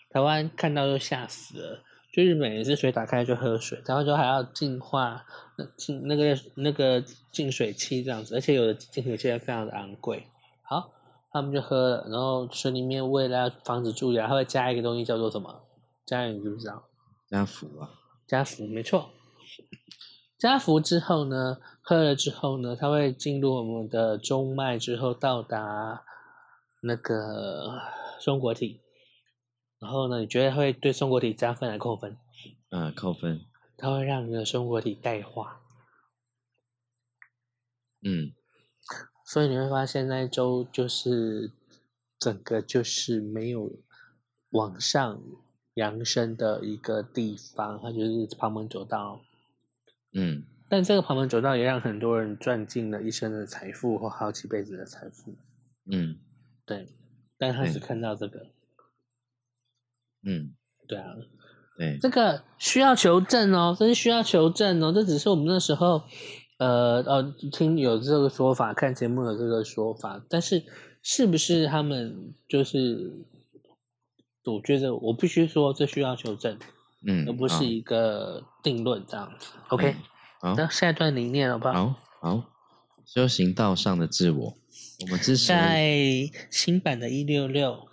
[0.10, 5.24] 台湾看到就吓死了，就日本也是水打开就喝水，然后就还要净化
[5.58, 10.26] 那净那个那个净水器这样子，而且有的净水器还非常的昂贵。
[10.64, 10.92] 好，
[11.32, 15.62] 他们就喝了，然后水里面为了防止蛀牙，它会加一个东西叫做什么？
[16.06, 16.84] 加你知不知道？
[17.30, 17.92] 加氟啊，
[18.26, 19.12] 加氟，没错。
[20.40, 26.04] 加氟之后呢，喝了之后呢，它会进入我们的中脉之后到达
[26.82, 27.82] 那个
[28.20, 28.80] 松果体。
[29.80, 30.20] 然后呢？
[30.20, 32.18] 你觉得会对松果体加分还是扣分？
[32.70, 33.42] 嗯，扣分。
[33.78, 35.62] 它会让你的松果体钙化。
[38.02, 38.34] 嗯。
[39.26, 41.52] 所以你会发现那一周就是
[42.18, 43.72] 整个就是没有
[44.50, 45.22] 往上
[45.76, 49.22] 扬升的一个地方，它就是旁门左道。
[50.14, 50.44] 嗯。
[50.70, 55.36] 但这个旁门左道也让很多人赚尽了一生的财富或好几辈子的财富。
[55.92, 56.18] 嗯。
[56.66, 56.88] 对。
[57.38, 58.48] 但他只看到这个。
[60.22, 60.54] 嗯，
[60.86, 61.16] 对啊，
[61.78, 66.04] 对，这个需要求证哦，这是需要求证哦，这只是我们那时候，
[66.58, 70.62] 呃呃，听有这个说法，看节目有这个说法，但是
[71.02, 73.14] 是不是他们就是，
[74.44, 76.60] 我觉得我必须说这需要求证，
[77.06, 79.52] 嗯，而不是一个定论这样子。
[79.70, 79.96] OK，
[80.42, 81.74] 好，那下一段你念好不好？
[81.74, 82.44] 好，好，
[83.06, 84.58] 修行道上的自我，
[85.02, 87.88] 我们之在新版的一六六，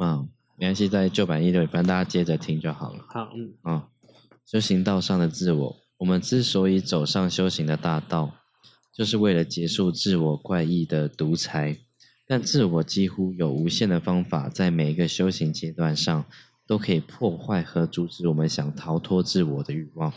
[0.00, 0.28] 嗯。
[0.58, 3.04] 没关系，在旧版一六，反正大家接着听就好了。
[3.10, 3.88] 好，嗯，啊，
[4.46, 8.32] 修行道上的自我，我们之所以走上修行的大道，
[8.90, 11.76] 就是为了结束自我怪异的独裁。
[12.26, 16.24] 但自我几乎有无限的方法，在每一个修行阶段上，
[16.66, 20.12] 都可以破坏和阻止我们想逃脱自我的欲望。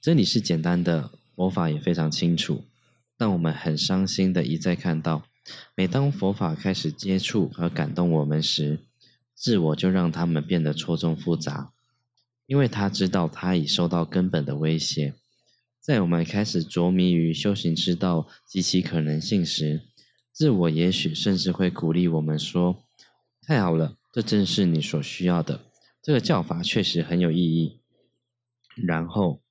[0.00, 2.64] 真理是简单的，佛法也非常清楚，
[3.16, 5.24] 但我们很伤心的一再看到。
[5.74, 8.80] 每当佛法开始接触和感动我们时，
[9.34, 11.72] 自我就让他们变得错综复杂，
[12.46, 15.14] 因为他知道他已受到根本的威胁。
[15.80, 19.82] 在我们开始着迷于修行之道及其可能性时，
[20.32, 22.82] 自我也许甚至会鼓励我们说
[23.46, 25.62] ：“太好了，这正是你所需要的。
[26.00, 27.80] 这个叫法确实很有意义。”
[28.86, 29.42] 然后，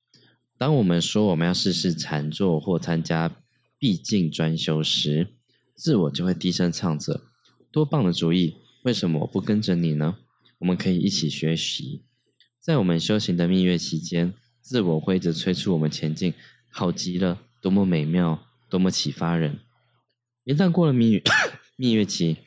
[0.57, 3.35] 当我们说我们要试试禅坐或参加
[3.77, 5.35] 闭境专修时，
[5.75, 7.25] 自我就会低声唱着
[7.73, 8.55] ：“多棒的主意！
[8.83, 10.15] 为什么我不跟着你呢？
[10.59, 12.03] 我们可以一起学习。”
[12.61, 16.33] 在我们修行的蜜月期间，自我会一直催促我们前进。
[16.69, 19.59] 好极了，多么美妙，多么启发人！
[20.45, 21.21] 一旦过了蜜月
[21.75, 22.37] 蜜月期，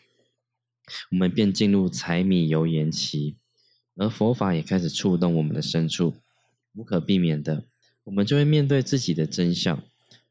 [1.10, 3.36] 我们便进入柴米油盐期，
[3.96, 6.14] 而佛法也开始触动我们的深处。
[6.74, 7.64] 无可避免的，
[8.04, 9.82] 我们就会面对自己的真相。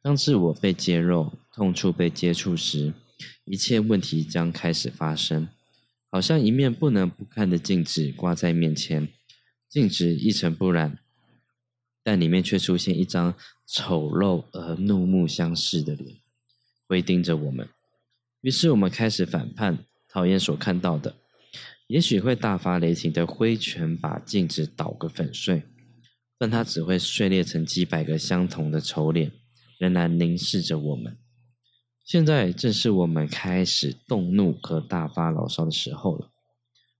[0.01, 2.93] 当自我被揭露、痛处被接触时，
[3.45, 5.47] 一切问题将开始发生，
[6.11, 9.07] 好像一面不能不看的镜子挂在面前，
[9.67, 10.99] 镜子一尘不染，
[12.03, 13.33] 但里面却出现一张
[13.65, 16.17] 丑陋而怒目相视的脸，
[16.87, 17.67] 会盯着我们。
[18.41, 19.79] 于是我们开始反叛，
[20.15, 21.13] 讨厌所看到的，
[21.87, 25.63] 也许会大发雷霆的挥拳把镜子捣个粉碎，
[26.37, 29.33] 但它只会碎裂成几百个相同的丑脸。
[29.77, 31.17] 仍然凝视着我们。
[32.05, 36.31] 现在正是我们开始动怒和大发牢骚的时候了。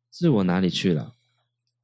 [0.09, 1.15] 自我哪里去了？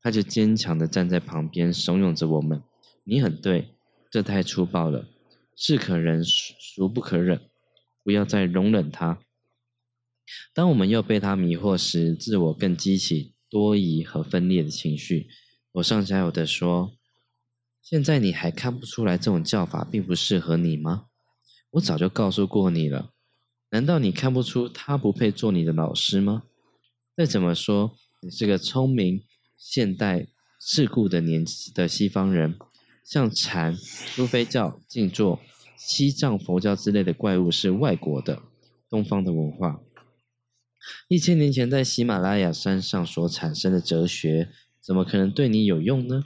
[0.02, 2.62] 他就坚强的站在旁边，怂恿着我们
[3.08, 3.70] ：“你很对，
[4.12, 5.08] 这太粗暴了，
[5.56, 7.39] 是可忍孰不可忍，
[8.04, 9.17] 不要再容忍他。”
[10.54, 15.28] 当我们又被他迷惑时，自我更激起多疑和分裂的情绪。
[15.74, 16.94] 我上加有的说。
[17.84, 21.08] 现在你还看不出来这种叫法并不适合你吗？
[21.72, 23.10] 我早就告诉过你了，
[23.72, 26.44] 难道你看不出他不配做你的老师吗？
[27.17, 29.24] 再怎么说，你是个聪明、
[29.58, 30.28] 现代、
[30.60, 32.56] 世故的年的西方人，
[33.04, 35.39] 像禅、苏菲教、静坐、
[35.76, 38.44] 西藏佛教之类的怪物是外国的，
[38.88, 39.82] 东方的文化。
[41.08, 46.24] 一千年前在喜马拉雅山上所产生的哲学，怎么可能对你有用呢？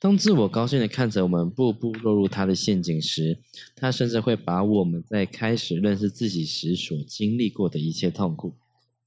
[0.00, 3.38] 当自我高兴的看着我们步步落入他的陷阱时，
[3.76, 8.54] 他甚至会把我们在开始认识自己时所经历过的一切痛苦、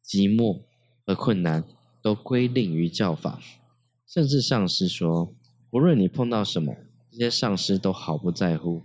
[0.05, 0.61] 寂寞
[1.05, 1.65] 和困难，
[2.01, 3.41] 都归令于教法。
[4.07, 5.35] 甚至上师说，
[5.71, 6.73] 无论你碰到什么，
[7.11, 8.83] 这些上师都毫不在乎，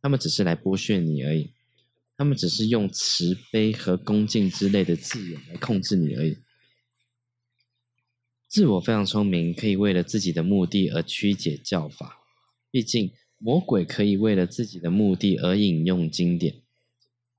[0.00, 1.50] 他们只是来剥削你而已。
[2.20, 6.36] 他们只是用慈悲和恭敬之类的字眼来控制你而已。
[8.46, 12.18] 自我非常聪明，可以为了自己的目的而曲解教法。
[12.70, 16.56] 毕竟，魔鬼可以为了自己的目的而引用经典。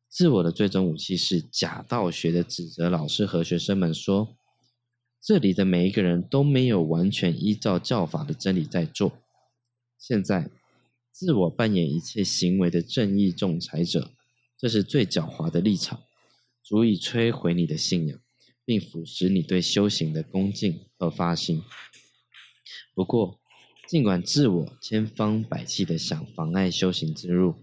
[0.10, 4.36] 自我的最终武器是假道学的指责老师和学生们说
[5.22, 9.14] ：“这里的每一个人都没有完全依照教法的真理在做。”
[10.00, 10.50] 现在，
[11.12, 14.10] 自我扮演一切行为的正义仲裁者。
[14.62, 16.04] 这是最狡猾的立场，
[16.62, 18.20] 足以摧毁你的信仰，
[18.64, 21.64] 并腐蚀你对修行的恭敬和发心。
[22.94, 23.40] 不过，
[23.88, 27.56] 尽管自我千方百计的想妨碍修行之路，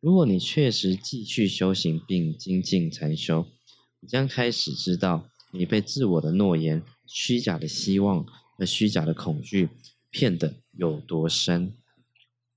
[0.00, 3.46] 如果你确实继续修行并精进禅修，
[4.00, 8.26] 你将开始知道你被自我的诺言、虚假的希望
[8.58, 9.68] 和虚假的恐惧
[10.10, 11.76] 骗得有多深。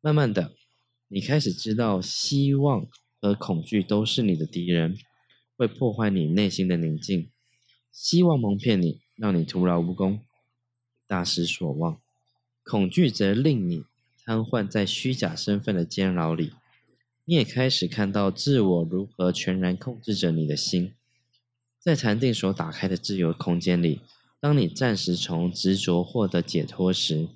[0.01, 0.55] 慢慢的，
[1.09, 2.87] 你开始知道希望。
[3.23, 4.97] 和恐惧都是你的敌人，
[5.55, 7.29] 会破坏你内心的宁静。
[7.89, 10.19] 希望蒙骗你，让你徒劳无功，
[11.07, 12.01] 大失所望；
[12.65, 13.85] 恐惧则令你
[14.25, 16.51] 瘫痪在虚假身份的监牢里。
[17.23, 20.91] 你也开始看到自我如何全然控制着你的心。
[21.79, 24.01] 在禅定所打开的自由空间里，
[24.41, 27.29] 当你暂时从执着获得解脱时，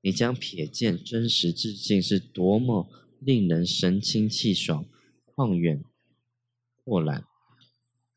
[0.00, 2.88] 你将瞥见真实自信是多么
[3.20, 4.86] 令人神清气爽。
[5.34, 5.82] 旷远
[6.84, 7.24] 豁然，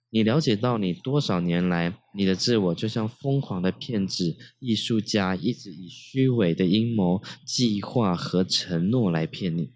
[0.09, 9.71] 你了解到，你多少年来，你的自我就像疯狂的骗子、艺术家，一直以虚伪的阴谋、计划和承诺来骗你，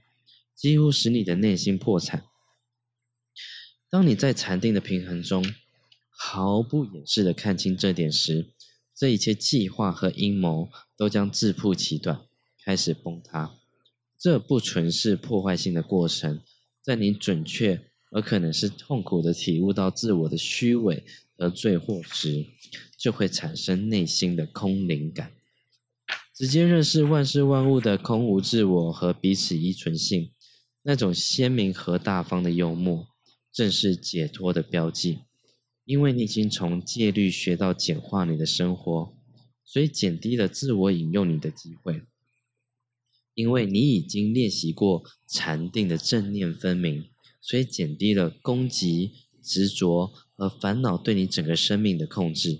[0.55, 2.23] 几乎使你的内心破产。
[3.89, 5.43] 当你在禅定的平衡中，
[6.09, 8.53] 毫不掩饰的看清这点时，
[8.95, 12.21] 这一切计划和阴谋都将自曝其短，
[12.63, 13.55] 开始崩塌。
[14.17, 16.39] 这不纯是破坏性的过程。
[16.81, 17.79] 在你准确
[18.11, 21.03] 而可能是痛苦的体悟到自我的虚伪
[21.37, 22.45] 和罪祸时，
[22.97, 25.31] 就会产生内心的空灵感，
[26.35, 30.31] 直接认识万事万物的空无自我和彼此依存性。
[30.83, 33.07] 那种鲜明和大方的幽默，
[33.53, 35.19] 正是解脱的标记。
[35.85, 39.15] 因为你已经从戒律学到简化你的生活，
[39.63, 42.01] 所以减低了自我引诱你的机会。
[43.33, 47.05] 因为你已经练习过禅定的正念分明，
[47.41, 52.59] 所以减低了攻击、执着和烦恼对你整个生命的控制。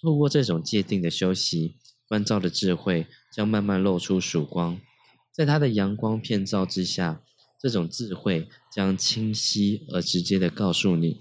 [0.00, 1.74] 透过这种界定的修习，
[2.08, 4.80] 关照的智慧将慢慢露出曙光。
[5.32, 7.22] 在它的阳光片照之下，
[7.60, 11.20] 这种智慧将清晰而直接的告诉你，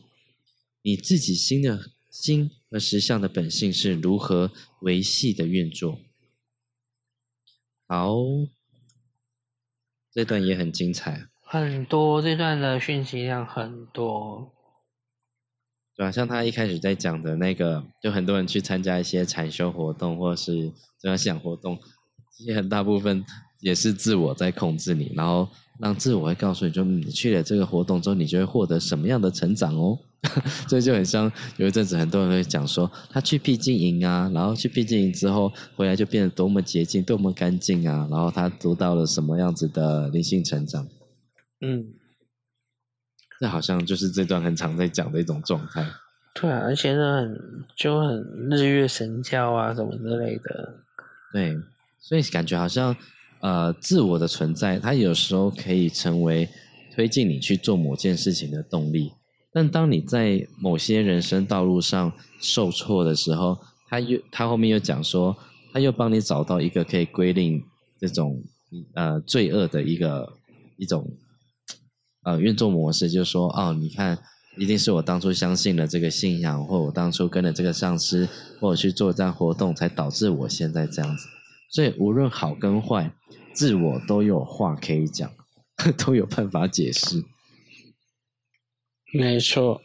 [0.81, 5.99] 你自己心的心和实相的本性是如何维系的运作。
[7.91, 8.15] 好，
[10.13, 14.53] 这段也很精彩，很多这段的讯息量很多，
[15.97, 16.09] 对吧？
[16.09, 21.77] 像他一开始在讲的那个，就很多人去参加一些禅修活动或者是这样想活动，
[22.31, 23.25] 其实很大部分
[23.59, 25.49] 也是自我在控制你，然后
[25.81, 29.97] 让自我会告诉你，就你去了这个活动之后，你就会获得什么样的成长哦。
[30.69, 40.87] 所以就很像有一阵子，很多人会讲说，他去僻静营啊，然后去僻静营之后回来就变得多么洁净、多么干净啊，然后他读到了什么样子的灵性成长。
[41.61, 41.87] 嗯，
[43.39, 45.87] 这好像就是这段很常在讲的一种状态。
[46.35, 50.75] 对啊，而且是很就很日月神教啊什么之类的。
[51.33, 51.57] 对，
[51.99, 52.95] 所以感觉好像
[53.41, 56.47] 呃，自我的存在，它有时候可以成为
[56.93, 59.11] 推进你去做某件事情的动力。
[59.51, 63.57] 但当你在某些人生道路上受挫的时候，
[63.89, 65.35] 他又他后面又讲说，
[65.73, 67.61] 他又帮你找到一个可以归零
[67.99, 68.41] 这种
[68.93, 70.31] 呃罪恶的一个
[70.77, 71.05] 一种
[72.23, 74.17] 呃运作模式，就是说哦，你看，
[74.57, 78.29] 一定是我当初相信了这个信仰，或我当初跟了这个上司，
[78.59, 81.27] 或者去做这样活动，才导致我现在这样子。
[81.71, 83.13] 所以无论好跟坏，
[83.53, 85.31] 自我都有话可以讲，
[85.97, 87.23] 都有办法解释。
[89.13, 89.81] 没错，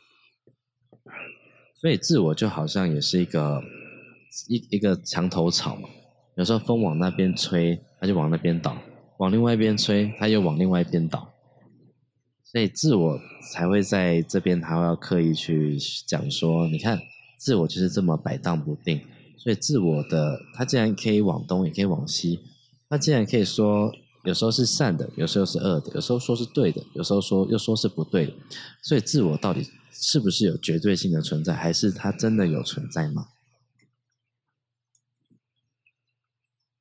[1.81, 3.63] 所以自我就好像也是一个
[4.49, 5.89] 一一个墙头草嘛，
[6.37, 8.77] 有时候风往那边吹，它就往那边倒；
[9.19, 11.33] 往另外一边吹，它又往另外一边倒。
[12.45, 13.21] 所以自我
[13.53, 15.77] 才会在这边，他要刻意去
[16.07, 17.01] 讲说，你看，
[17.39, 19.01] 自我就是这么摆荡不定。
[19.37, 22.41] 所以自我的，它既然可以往东，也可以往西，
[22.89, 23.93] 它既然可以说。
[24.25, 28.33] 有时候是善的，有时候是恶的，有时候说是对的，有时候说又说是不对的。
[28.83, 33.29] 所以自我到底是不是有绝对性的存在，还是它真的有存在吗？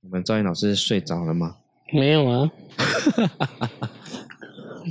[0.02, 1.58] 我们赵云老师睡着了吗？
[1.94, 2.52] 没有啊，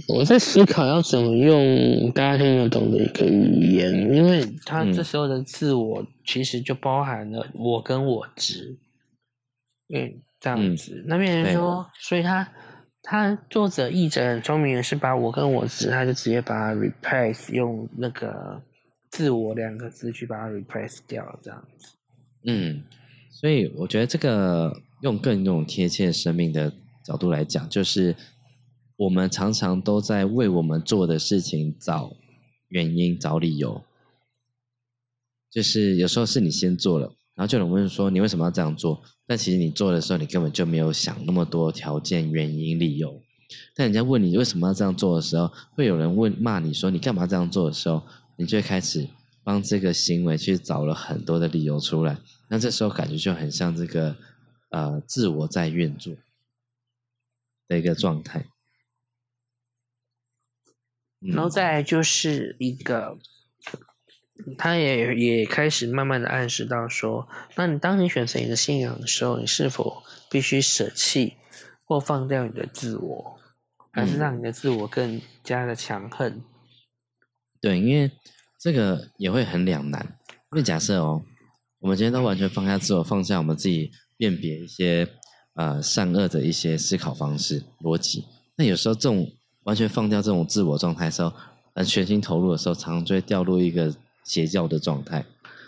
[0.08, 8.78] 我在思考要怎么用大家听得懂的一个语言，因为他这时候的自我其实就包含了我跟我执，
[9.94, 10.20] 嗯。
[10.40, 12.46] 这样子，那边人说，所以他
[13.02, 18.60] 他作者译者很聪明的是把我跟我字，他就直接把它 replace 用那个
[19.10, 21.96] 自我两个字去把它 replace 掉，这样子。
[22.44, 22.82] 嗯，
[23.30, 24.70] 所以我觉得这个
[25.00, 26.70] 用更用贴切生命的
[27.06, 28.14] 角度来讲，就是
[28.96, 32.14] 我们常常都在为我们做的事情找
[32.68, 33.82] 原因、找理由，
[35.50, 37.12] 就是有时候是你先做了。
[37.34, 43.20] 然后就有人问说：“你为什么要这样做？”但其实你做的时候，你根本就没有想那么多条件、原因、理由。
[43.74, 48.00] 但人家问你为什么要这样做的时候，会有人问骂你说：“你干嘛这样做的时候？”
[48.36, 49.08] 你就会开始
[49.42, 52.18] 帮这个行为去找了很多的理由出来。
[52.48, 54.16] 那这时候感觉就很像这个
[54.70, 56.14] 呃自我在运作
[57.68, 58.46] 的一个状态。
[61.32, 63.18] 然后再就是一个。
[64.58, 71.34] 他也也开始慢慢的暗示到说，那你当你选择你的信仰的时候，你是否必须舍弃
[71.84, 73.38] 或放掉你的自我，
[73.92, 76.42] 还是让你的自我更加的强横？
[77.60, 78.10] 对，因为
[78.58, 80.18] 这个也会很两难。
[80.50, 81.22] 因为假设哦，
[81.78, 85.08] 我们今天都完全放下自我，放下我们自己辨别一些
[85.54, 88.24] 呃善恶的一些思考方式逻辑，
[88.56, 89.30] 那有时候这种
[89.64, 91.32] 完全放掉这种自我状态的时候，
[91.74, 93.94] 呃，全心投入的时候，常常就会掉入一个。
[94.26, 95.22] 邪教的状态，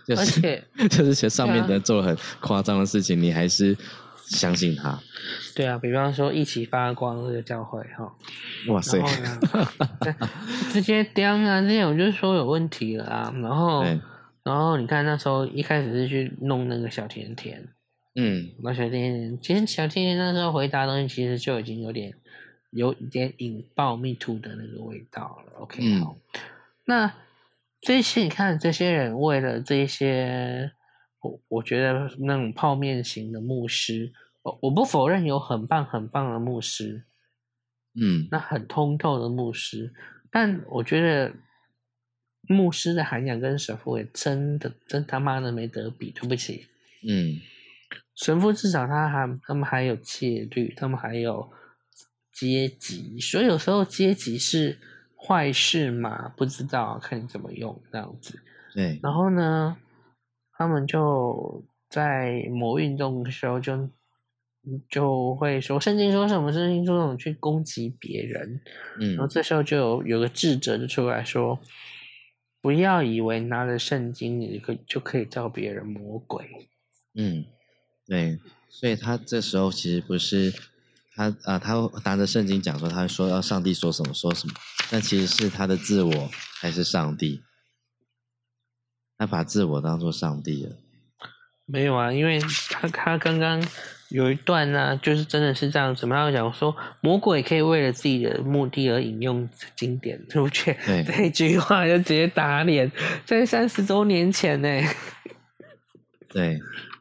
[0.06, 0.40] 就是
[0.88, 3.76] 就是前上面的人做了很夸张的事情，你还是
[4.30, 4.98] 相信他？
[5.54, 8.10] 对啊，比方说一起发光这个教会哈，
[8.68, 8.98] 哇塞，
[10.72, 11.60] 直接丢啊！
[11.60, 13.84] 之前我就说有问题了啊，然后
[14.42, 17.62] 然后你看那时候一开始是去弄那个小甜甜，
[18.14, 22.14] 嗯，那小甜甜，其实小甜甜那时候回答东西其实就已经有点
[22.76, 25.52] 有一点引爆蜜兔的那个味道了。
[25.60, 26.16] OK，好，
[26.84, 27.12] 那。
[27.78, 30.72] 这些你看，这些人为了这些，
[31.20, 34.12] 我我觉得那种泡面型的牧师，
[34.42, 37.04] 我我不否认有很棒很棒的牧师，
[37.94, 39.92] 嗯，那很通透的牧师，
[40.32, 41.32] 但我觉得
[42.48, 46.66] 牧师的涵养跟神父也真的真他妈的没得比，对不起，
[47.06, 47.38] 嗯，
[48.16, 51.48] 神父至少他还他们还有戒律，他们还有
[52.36, 54.76] 阶级，所以有时候阶级是。
[55.18, 58.38] 坏事嘛，不知道看你怎么用这样子。
[58.72, 59.76] 对，然后呢，
[60.52, 63.88] 他们就在某运动的时候就
[64.88, 68.60] 就会说圣经说什么，圣经说什么去攻击别人。
[69.00, 71.58] 嗯，然后这时候就有有个智者就出来说，
[72.60, 76.68] 不要以为拿着圣经你可就可以叫别人魔鬼。
[77.14, 77.44] 嗯，
[78.06, 80.54] 对，所以他这时候其实不是。
[81.16, 84.52] 他啊，他拿着圣经讲说，他说要上帝说什么说什么，
[84.90, 87.42] 但其实是他的自我还是上帝？
[89.16, 90.76] 他把自我当做上帝了？
[91.64, 92.38] 没有啊，因为
[92.70, 93.66] 他他刚刚
[94.10, 96.06] 有一段呢，就是真的是这样子。
[96.06, 100.76] 他讲说，魔鬼可以为了自己的目的而引用经典，对不对？
[100.84, 102.92] 对，这句话就直接打脸，
[103.24, 104.68] 在三十周年前呢。
[106.28, 106.60] 对。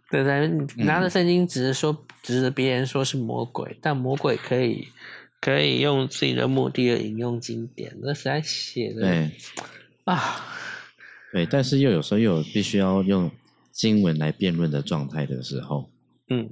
[0.09, 0.47] 对 对，
[0.85, 4.87] 拿着圣经只是说，指着别人说是魔鬼，但魔鬼可以
[5.39, 9.31] 可以用自己的目的而引用经典，那实在写的对
[10.05, 10.43] 啊，
[11.31, 13.29] 对，但是又有时候又有必须要用
[13.71, 15.91] 经文来辩论的状态的时候，
[16.29, 16.49] 嗯，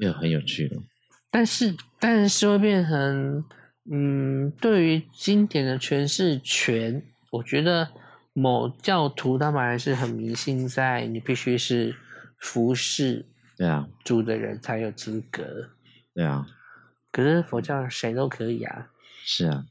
[0.00, 0.82] 又很有趣了。
[1.30, 3.44] 但是但是会变成，
[3.88, 7.88] 嗯，对于经典的诠释权，我觉得
[8.32, 11.94] 某教徒他们还是很迷信，在你必须是。
[12.42, 13.26] 服侍
[13.60, 15.44] 对啊，住的人才有资格。
[16.14, 16.46] 对啊，
[17.12, 18.88] 可是佛教谁都可以啊。
[19.22, 19.66] 是啊，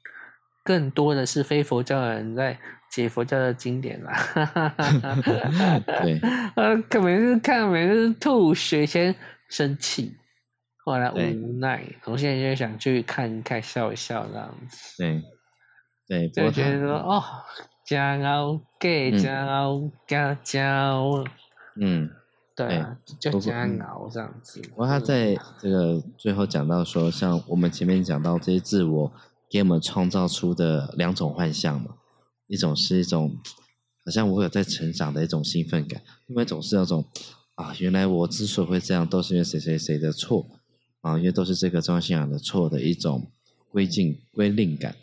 [0.64, 2.60] 更多的是非佛教的人在
[2.92, 4.14] 解佛教的经典啦。
[6.04, 6.20] 对，
[6.56, 9.16] 呃， 可每次看，每次吐血，先
[9.50, 10.16] 生气，
[10.86, 14.98] 后来无奈，我现在就想去看一看，笑一笑这样子。
[15.00, 15.24] 对，
[16.08, 17.24] 对，就觉得说，哦，
[17.88, 21.24] 加熬给加熬加加熬，
[21.82, 22.08] 嗯，
[22.68, 24.62] 对啊，就不过加嗯熬这样子。
[24.62, 29.12] 不过他在这个最后讲到说，像我们前面讲到这些自我
[29.49, 31.95] 给我们创造出的两种幻象嘛，
[32.47, 33.38] 一种是一种
[34.03, 37.05] 好像我有在成长的一种兴奋感，另外一种是那种
[37.55, 40.45] 啊，原来我之所以会这样，都是因为谁谁谁的错
[40.99, 43.32] 啊，因为都是这个宗教信仰的错的一种
[43.70, 44.93] 归进归令感，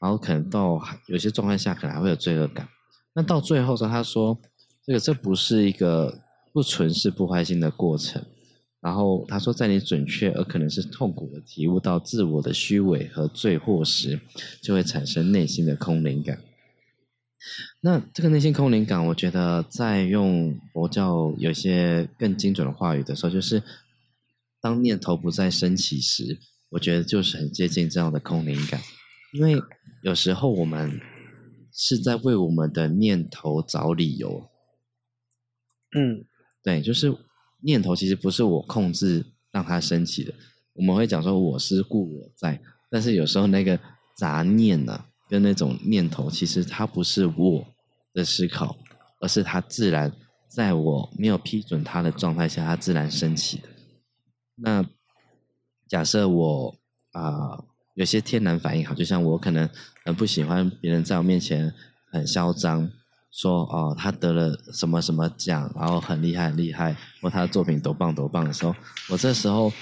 [0.00, 2.68] 然后可能到有些状态下可能还会有罪恶感。
[3.14, 4.38] 那到最后呢，他说
[4.84, 6.20] 这个这不是一个
[6.52, 8.24] 不纯是不坏心的过程。
[8.80, 14.18] 然后他说，在你准确而可能是痛苦的体悟到自我的虚伪和罪祸时，
[14.62, 16.38] 就会产生内心的空灵感。
[17.82, 23.62] 那这个内心空灵感，我觉得在用佛教有些更精准的话语的时候，就是
[24.62, 26.38] 当念头不再升起时，
[26.70, 28.80] 我觉得就是很接近这样的空灵感。
[29.34, 29.62] 因为
[30.02, 30.98] 有时候我们
[31.72, 34.48] 是在为我们的念头找理由，
[35.94, 36.24] 嗯
[36.62, 37.14] 对，就是
[37.62, 40.32] 念头其实不是我控制让它升起的。
[40.74, 43.78] 我们会讲说我是故我在，但是有时候那个
[44.16, 47.66] 杂念呢、跟那种念头，其实它不是我
[48.12, 48.76] 的思考，
[49.20, 50.12] 而是它自然
[50.48, 53.68] 在我没有批准它的状态下，它自然升起的。
[54.56, 54.84] 那
[55.88, 56.76] 假设我
[57.12, 59.68] 啊、有些天然反应好，就像我可能
[60.04, 61.74] 很不喜欢别人在我面前
[62.12, 62.90] 很嚣张，
[63.32, 68.74] 说哦他得了什么什么奖，然后很厉害很厉害，或他的作品多棒多棒的时候，
[69.08, 69.72] 我这时候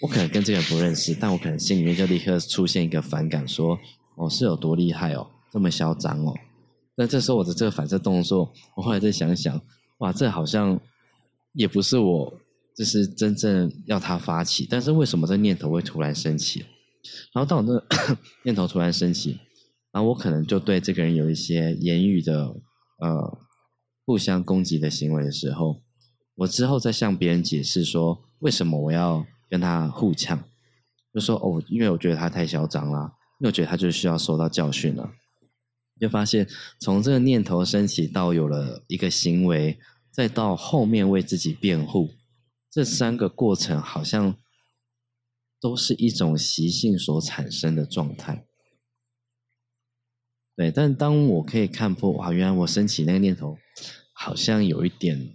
[0.00, 3.78] 我可能跟这个人不认识，但我可能心里面就立刻出现一个反感，说
[4.16, 6.34] 哦是有多厉害哦，这么嚣张哦。
[6.96, 9.60] 那这时候我的这个反射动作，我后来再想想，
[9.98, 10.78] 哇，这好像
[11.52, 12.32] 也不是我
[12.76, 16.64] 就是真正要他发起，但是为什么这念头会突然升起？
[17.32, 19.38] 然后当我这念头突然升起，
[19.92, 22.54] 然后我可能就对这个人有一些言语的
[22.98, 23.38] 呃
[24.04, 25.82] 互相攻击的行为的时候，
[26.34, 30.44] 我之后再向别人解释说为什么我要跟他互呛，
[31.12, 35.12] 就说哦，因为我觉得他太嚣张啦，因为我觉得他就需要受到教训了。
[36.00, 36.46] 就发现
[36.80, 39.78] 从这个念头升起到有了一个行为，
[40.10, 42.10] 再到后面为自己辩护，
[42.68, 44.34] 这三个过程好像
[45.60, 48.44] 都是一种习性所产生的状态。
[50.56, 53.56] 对，但当我可以看破，哇，原来我升起那个念头，
[54.12, 55.28] 好像有一点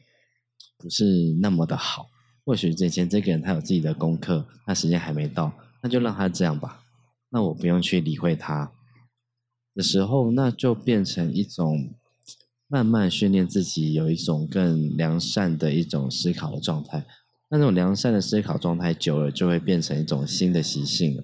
[0.77, 1.05] 不是
[1.41, 2.07] 那么的好。
[2.45, 5.51] 或许之前这个人他有自己的功课，那时间还没到，
[5.83, 6.81] 那就让他这样吧。
[7.29, 8.71] 那我不用去理会他
[9.75, 11.93] 的时候，那就变成一种
[12.67, 17.05] 慢慢训练自己有一种更良善的一种思考的状态。
[17.49, 21.17] 那种良善的思考状态久了，就会变成一种新的习性。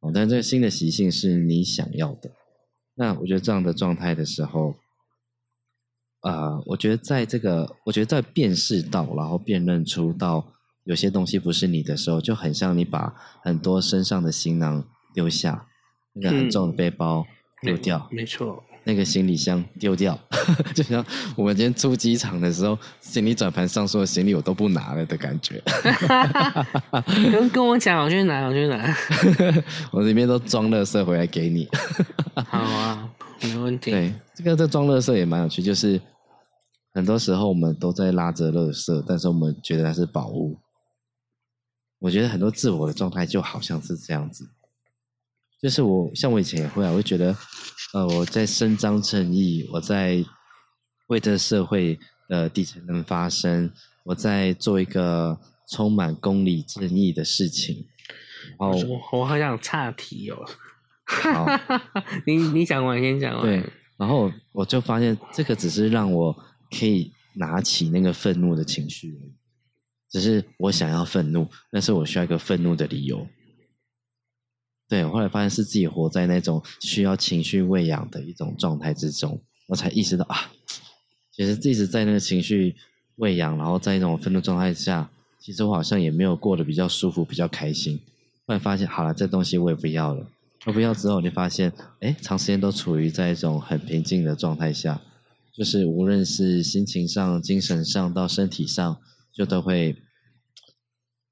[0.00, 2.30] 哦，但这个新的习性是你想要的。
[2.96, 4.74] 那我觉得这样的状态的时候，
[6.22, 10.44] 呃，我觉得在这个，我觉得在辨识到，然后辨认出到
[10.84, 14.84] 有些东西不是你的时候，就很像你把很多身上的行囊
[15.14, 15.68] 丢下，
[16.14, 17.26] 那个很重的背包
[17.62, 18.64] 丢掉，没错。
[18.88, 20.16] 那个行李箱丢掉，
[20.72, 21.04] 就像
[21.36, 25.60] 我们今天出机场的时候，行李转盘上所有行李我都不拿了的感觉，
[27.32, 28.96] 跟 跟我讲，我去拿，我去拿。
[29.90, 31.68] 我里面都装垃圾回来给你。
[32.36, 33.10] 好啊，
[33.42, 33.90] 没问题。
[33.90, 36.00] 对，这个这装垃圾也蛮有趣，就是
[36.94, 40.56] 很多时候我们都在拉着垃圾，但是我们觉得它是宝物。
[41.98, 44.48] 我觉得很多自我的状态就好像是这样子，
[45.60, 47.34] 就是我像我以前也会啊，我会觉得，
[47.92, 50.24] 呃，我在伸张正义，我在
[51.06, 53.70] 为这社会的底层人发声，
[54.04, 55.38] 我在做一个
[55.70, 57.86] 充满公理正义的事情。
[58.58, 60.36] 哦我我好想岔题哦。
[61.06, 61.46] 好，
[62.26, 63.42] 你你讲完先讲完。
[63.42, 63.64] 对，
[63.96, 66.36] 然后我就发现这个只是让我
[66.76, 69.32] 可以拿起那个愤怒的情绪而已，
[70.10, 73.26] 只是我想要愤怒，但是我需要一个愤怒的理由。
[74.88, 80.50] 对，我后来发现是自己活在那种需要情绪喂养的一种状态之中，我才意识到啊，
[81.32, 82.76] 其实一直在那个情绪
[83.16, 85.10] 喂养，然后在那种愤怒状态下，
[85.40, 88.00] 其实我好像也没有过得比较舒服、比较开心。
[88.46, 90.26] 后来发现，好了，这东西我也不要了。
[90.66, 95.00] 我不要之后，你发现，哎，长时间都处于在一种很平静的状态下，
[95.52, 99.00] 就是无论是心情上、精神上到身体上，
[99.32, 99.96] 就都会，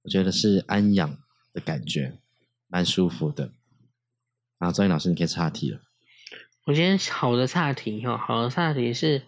[0.02, 1.18] 我觉得是安养
[1.52, 2.18] 的感觉，
[2.74, 3.52] 蛮舒服的。
[4.58, 5.80] 然后周英老师，你可以岔题了。
[6.64, 9.22] 我今天好的岔题哈，好的岔题是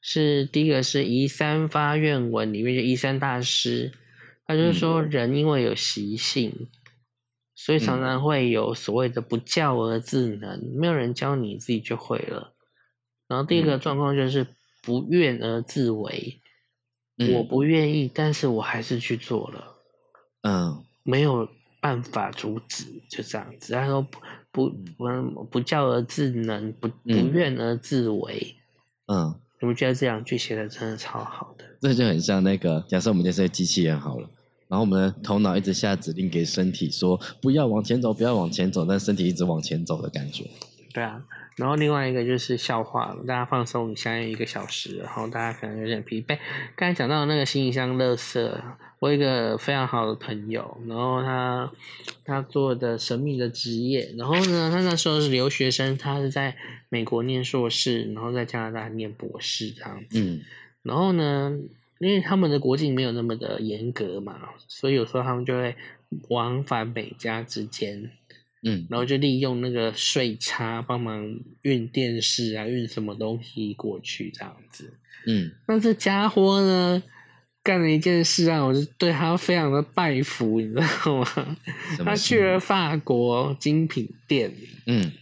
[0.00, 3.90] 是第一个是宜三发愿文里面的宜三大师，
[4.46, 6.68] 他就是说人因为有习性，
[7.56, 12.54] 所以常常会有所谓的不教而自能，没有人教你自己就会了。
[13.26, 14.46] 然后第一个状况就是
[14.80, 16.40] 不愿而自为，
[17.16, 19.74] 嗯我不愿意，但是我还是去做了，
[20.42, 21.48] 嗯没有
[21.82, 23.72] 办法阻止，就这样子。
[23.72, 24.20] 他说不
[24.52, 28.54] 不不不教而自能，不不嗯愿而自为。
[29.08, 31.64] 嗯，你们觉得这两句写的真的超好的？
[31.80, 34.28] 这就很像那个，假设我们就是个机器人好了，
[34.68, 40.48] 然后我们的头脑一直下指令给身体说不要往前走，不要往前走，但身体一直往前走的感觉。
[40.92, 41.22] 对啊，
[41.56, 46.38] 然后另外一个就是笑话，大家放松一下，一个小时，然后大家可能有点疲惫。
[46.76, 48.52] 刚才讲到那个行李箱垃圾，
[48.98, 51.72] 我有一个非常好的朋友，然后他
[52.24, 56.56] 他做的神秘的职业，然后呢，他那时候是留学生，他是在
[56.88, 60.20] 美国念硕士，然后在加拿大念博士这样子。
[60.20, 60.40] 嗯
[60.82, 61.56] 然后呢，
[62.00, 64.36] 因为他们的国境没有那么的严格嘛，
[64.66, 65.76] 所以有时候他们就会
[66.28, 68.10] 往返美加之间。
[68.64, 71.24] 嗯然后就利用那个税差帮忙
[71.62, 74.98] 运电视啊，运什么东西过去这样子。
[75.26, 77.02] 嗯那这家伙呢，
[77.62, 81.56] 干了一件事啊，我就对他非常的拜服，你知道吗？
[82.04, 84.52] 他去了法国精品店，
[84.86, 85.12] 嗯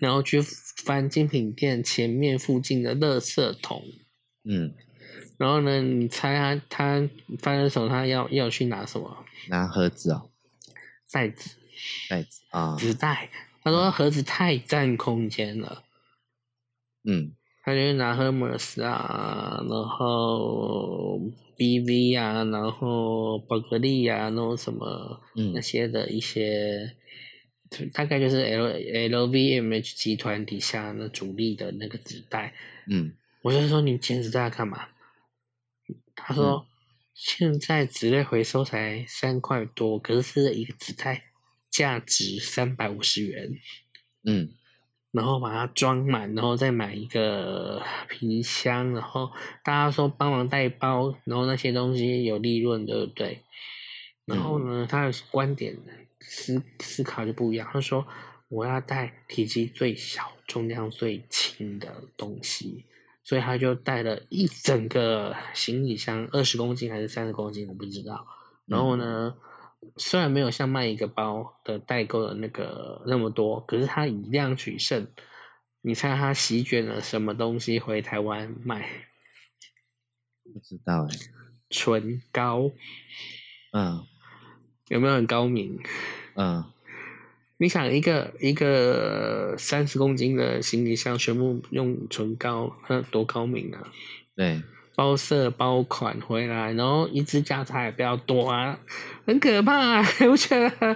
[0.00, 0.42] 然后去
[0.84, 3.82] 翻精品店前面附近的垃圾桶。
[4.44, 4.74] 嗯，
[5.38, 9.24] 然后呢，你猜他他翻的时候，他要要去拿什么？
[9.48, 10.30] 拿盒子哦，
[11.10, 11.50] 袋子、
[12.08, 13.30] 袋子啊，纸袋。
[13.62, 15.84] 他说盒子太占空间了。
[17.04, 21.18] 嗯他就拿 Hermes 啊，然后
[21.56, 26.94] BV 啊，然后宝格丽啊，那种什么那嗯些的一些，
[27.94, 28.68] 大概就是 L
[29.28, 32.54] LVMH 集团底下那主力的那个纸袋。
[32.86, 34.88] 嗯我就说你捡纸袋干嘛？
[36.14, 36.66] 他说、
[37.14, 41.24] 现在纸类回收才三块多，可是一个纸袋
[41.74, 43.58] 价值三百五十元。
[44.22, 44.54] 嗯
[45.10, 49.30] 然后把它装满，然后再买一个皮箱，然后
[49.62, 53.40] 大家说帮忙带包，然后那些东西有利润，对不对？
[54.24, 55.76] 然后呢，他的观点
[56.18, 58.04] 思思考就不一样，他说
[58.48, 62.84] 我要带体积最小、重量最轻的东西，
[63.22, 68.26] 所以他就带了一整个行李箱，二十公斤还是三十公斤，我不知道。
[68.66, 69.36] 然后呢，
[69.96, 75.06] 虽然没有像卖一个包的代购的那个那么多，可是他以量取胜。
[75.82, 78.88] 你猜他席卷了什么东西回台湾卖？
[80.42, 81.16] 不知道哎，
[81.70, 82.70] 唇膏
[83.72, 84.04] 嗯
[84.88, 85.78] 有没有很高明？
[86.34, 86.64] 嗯
[87.56, 93.92] 你想一个一个三十公斤的行李箱全部用唇膏，那多高明啊！
[94.34, 94.60] 对，
[94.96, 98.80] 包色包款回来，然后一支价差也不要多啊，
[99.26, 100.94] 很可怕、啊， 我觉得，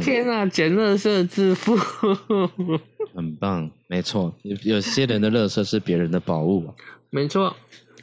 [0.00, 1.76] 天啊，捡垃圾致富，
[3.14, 6.74] 很棒，没错，有有些人的乐色是别人的宝物啊，
[7.10, 7.54] 没错，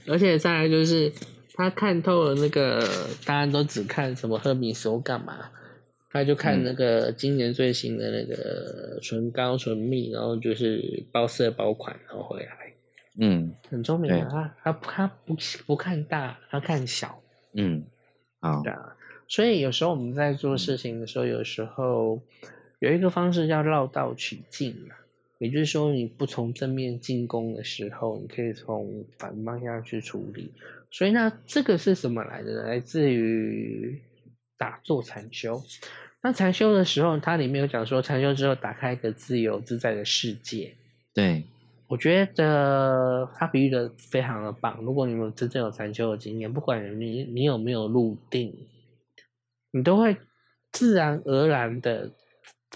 [0.08, 1.12] 而且再来就是
[1.54, 2.82] 他看透了那个，
[3.26, 5.50] 大家都只看什么赫米斯或干嘛，
[6.12, 12.74] 他就看嗯那个今年最新的那个唇膏、唇蜜，然后就是包色包款，然后回来，
[13.20, 13.54] 嗯。
[13.70, 14.30] 很聪明啊，对。
[14.30, 17.22] 他他他不不看大，他看小，
[17.54, 17.84] 嗯，
[18.42, 18.62] 好。
[18.64, 18.96] 对，啊，
[19.32, 22.22] 所以有时候我们在做事情的时候，有时候
[22.80, 24.96] 有一个方式叫绕道取径嘛，
[25.38, 30.52] 也就是说，你不从正面进攻的时候，你可以从反方向去处理。
[30.92, 32.64] 所以那这个是什么来的呢？
[32.64, 34.02] 来自于
[34.58, 35.64] 打坐禅修。
[36.22, 40.74] 那禅修的时候，它里面有讲说，禅修之后打开一个自由自在的世界。
[41.14, 41.46] 对，
[41.88, 44.78] 我觉得他比喻的非常的棒。
[44.82, 48.54] 如果你们真正有禅修的经验，不管你你有没有入定，
[49.72, 50.18] 你都会
[50.72, 52.12] 自然而然的，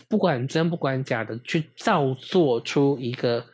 [0.08, 3.46] 不管真不管假的，去造作出一个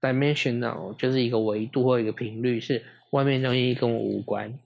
[0.00, 4.58] dimensional，就是一个维度或一个频率，是外面东西跟我无关。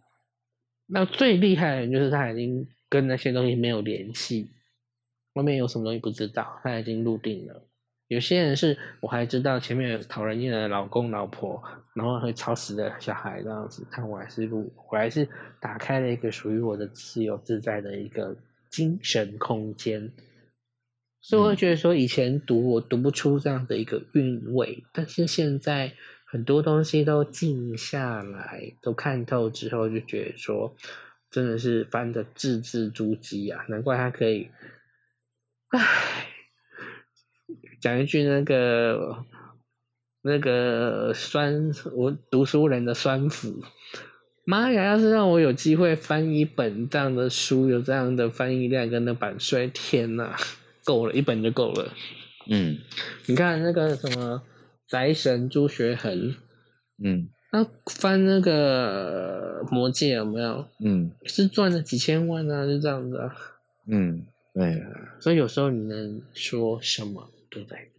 [0.86, 4.48] 那最厉害的人就是他已经跟那些东西没有联系，
[5.34, 7.62] 外面有什么东西不知道，他已经入定了。
[8.10, 11.62] 有些人是我还知道前面有讨人厌的老公老婆，
[11.94, 15.28] 然后会吵死的小孩这样子，但我还是不，我还是
[15.60, 18.36] 打开了一个属于我的自由自在的一个
[18.68, 20.10] 精神空间。
[21.20, 25.92] 所以我会觉得说，以前读我读不出这样的一个韵味，但是现在
[26.26, 30.74] 很多东西都静下来，都看透之后，就觉得说，
[31.30, 33.64] 真的是翻的字字珠玑啊！
[33.68, 34.50] 难怪他可以，
[35.68, 36.26] 唉。
[37.80, 39.24] 讲一句那个
[40.22, 43.62] 那个酸，我读书人的酸腐。
[44.44, 44.84] 妈呀！
[44.84, 50.34] 要是让我有机会翻一本这样的书，有这样的翻译量跟那版税，天呐，
[50.82, 51.92] 够了，一本就够了。
[52.48, 52.78] 嗯
[53.26, 54.42] 你看那个什么
[54.88, 56.34] 宅神朱学恒，
[57.04, 60.66] 嗯他翻那个魔戒有没有？
[60.84, 63.32] 嗯是赚了几千万啊，就这样子啊。
[63.86, 64.82] 嗯，对，
[65.20, 67.90] 所以有时候你能说什么，对不对？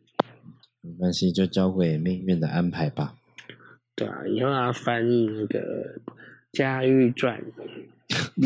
[0.81, 3.15] 没关系，就交给命运的安排吧。
[3.95, 5.99] 对啊，以后要翻译那个
[6.51, 7.39] 《家喻传》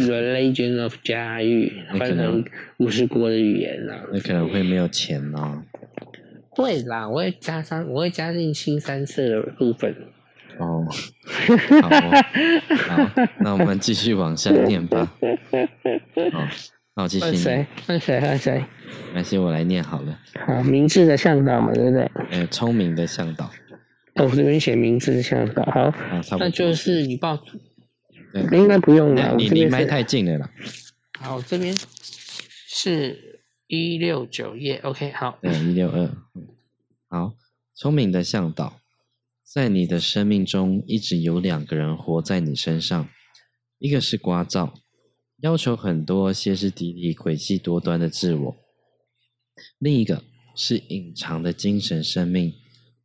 [0.05, 2.43] ，The Legend of 家喻，翻成
[2.77, 4.03] 五十国的语言啊。
[4.11, 5.63] 那可能会没有钱哦。
[6.49, 9.95] 会啦，我会加上，我会加进新三色的部分。
[10.57, 10.87] 哦，
[11.81, 12.23] 好哦，
[12.87, 15.13] 好，那我们继续往下念吧。
[16.31, 16.47] 好，
[16.95, 17.67] 那我继续换谁念，？
[17.85, 18.21] 换谁？
[18.21, 18.65] 换谁？
[19.07, 20.17] 没关系，我来念好了。
[20.47, 22.09] 好，明智的向导嘛，对不对？
[22.31, 23.45] 呃，聪明的向导，
[24.15, 25.63] 哦，我这边写明智的向导。
[25.65, 26.39] 好，啊，差不多。
[26.39, 27.37] 那就是你报，
[28.31, 29.35] 对应该不用了。
[29.35, 30.49] 你离麦太近了啦。
[31.19, 31.75] 好，这边
[32.67, 34.79] 是一六九页。
[34.83, 35.37] OK，好。
[35.41, 36.09] 对，一六二。
[37.09, 37.33] 好，
[37.73, 38.79] 聪明的向导，
[39.43, 43.09] 在你的生命中一直有两个人活在你身上，
[43.79, 44.71] 一个是聒噪，
[45.41, 48.55] 要求很多、歇斯底里、诡计多端的自我；
[49.79, 50.23] 另一个
[50.55, 52.53] 是隐藏的精神生命，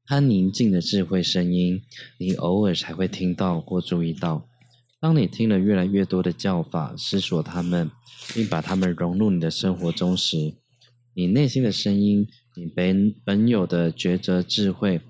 [0.06, 1.82] 它宁静的智慧声音，
[2.18, 4.46] 你偶尔才会听到或注意到。
[5.00, 7.90] 当你听了越来越多的教法，思索他们，
[8.32, 10.54] 并把他们融入你的生活中时，
[11.14, 15.00] 你内心的声音，你本本有的抉择智慧，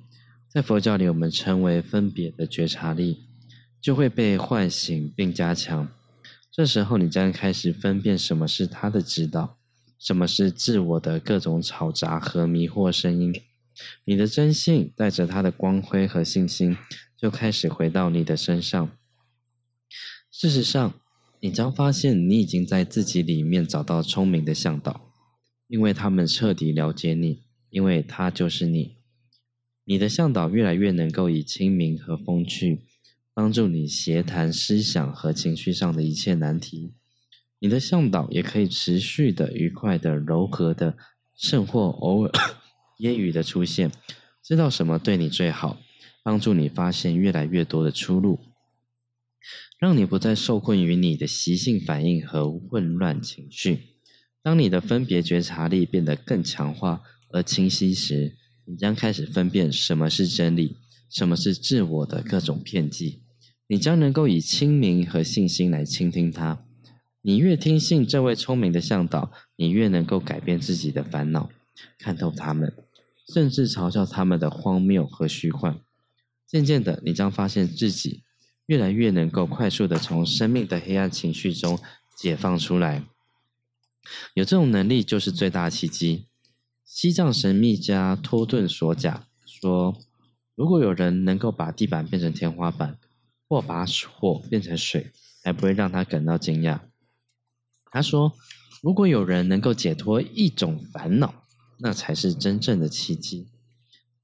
[0.49, 3.19] 在佛教里我们称为分别的觉察力，
[3.81, 5.87] 就会被唤醒并加强。
[6.53, 9.59] 这时候，你将开始分辨什么是他的指导，
[9.99, 13.35] 什么是自我的各种嘈杂和迷惑声音。
[14.05, 16.77] 你的真性带着它的光辉和信心，
[17.17, 18.91] 就开始回到你的身上。
[20.31, 20.93] 事实上，
[21.41, 25.09] 你将发现你已经在自己里面找到聪明的向导。
[25.69, 28.97] 因为他们彻底了解你，因为他就是你。
[29.85, 32.81] 你的向导越来越能够以清明和风趣，
[33.41, 36.93] 帮助你协谈思想和情绪上的一切难题。
[37.59, 40.95] 你的向导也可以持续的、愉快的、柔和的，
[41.39, 42.31] 甚或偶尔
[42.99, 43.91] 揶揄的出现，
[44.45, 45.81] 知道什么对你最好，
[46.23, 48.41] 帮助你发现越来越多的出路，
[49.79, 53.97] 让你不再受困于你的习性反应和混乱情绪。
[54.43, 58.37] 当你的分别觉察力变得更强化而清晰时，
[58.67, 60.77] 你将开始分辨什么是真理，
[61.09, 63.20] 什么是自我的各种骗计。
[63.71, 66.65] 你将能够以清明和信心来倾听他。
[67.23, 71.49] 你越听信这位聪明的向导，你越能够改变自己的烦恼，
[71.97, 72.75] 看透他们，
[73.33, 75.79] 甚至嘲笑他们的荒谬和虚幻。
[76.49, 78.25] 渐渐的，你将发现自己
[78.67, 81.79] 越来越能够快速的从生命的黑暗情绪中
[82.17, 83.05] 解放出来。
[84.35, 86.27] 有这种能力就是最大奇迹。
[86.85, 89.97] 西藏神秘家托顿索贾说
[90.57, 92.99] ：“如果有人能够把地板变成天花板，
[93.51, 95.11] 或把火变成水，
[95.43, 96.79] 还不会让他感到惊讶。”
[97.91, 98.33] 他说
[98.81, 101.43] ：“如果有人能够解脱一种烦恼，
[101.79, 103.49] 那才是真正的奇迹。”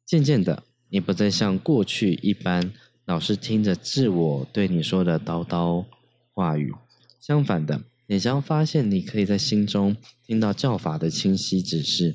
[0.07, 2.73] 渐渐的，你不再像过去一般
[3.05, 5.85] 老是听着自我对你说的叨叨
[6.33, 6.73] 话语，
[7.21, 7.83] 相反的。
[8.07, 12.15] 你将发现，你可以在心中听到教法的清晰指示，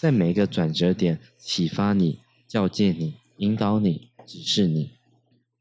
[0.00, 4.92] 在每一个转折点启发你、教诫你、引导你、指示你。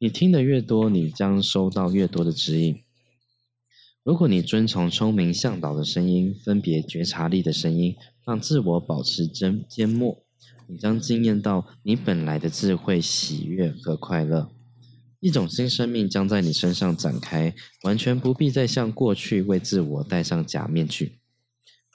[0.04, 2.78] 你听得越多，你将收到越多的指引。
[4.04, 7.96] 如果你遵从聪明向导的声音，分别觉察力的声音，
[8.26, 10.22] 让自我保持真缄默，
[10.68, 14.50] 你将惊艳到你本来的智慧、喜悦和快乐。
[15.22, 21.14] 一种新生命将在你身上展开，完全不必再像过去为自我戴上假面具。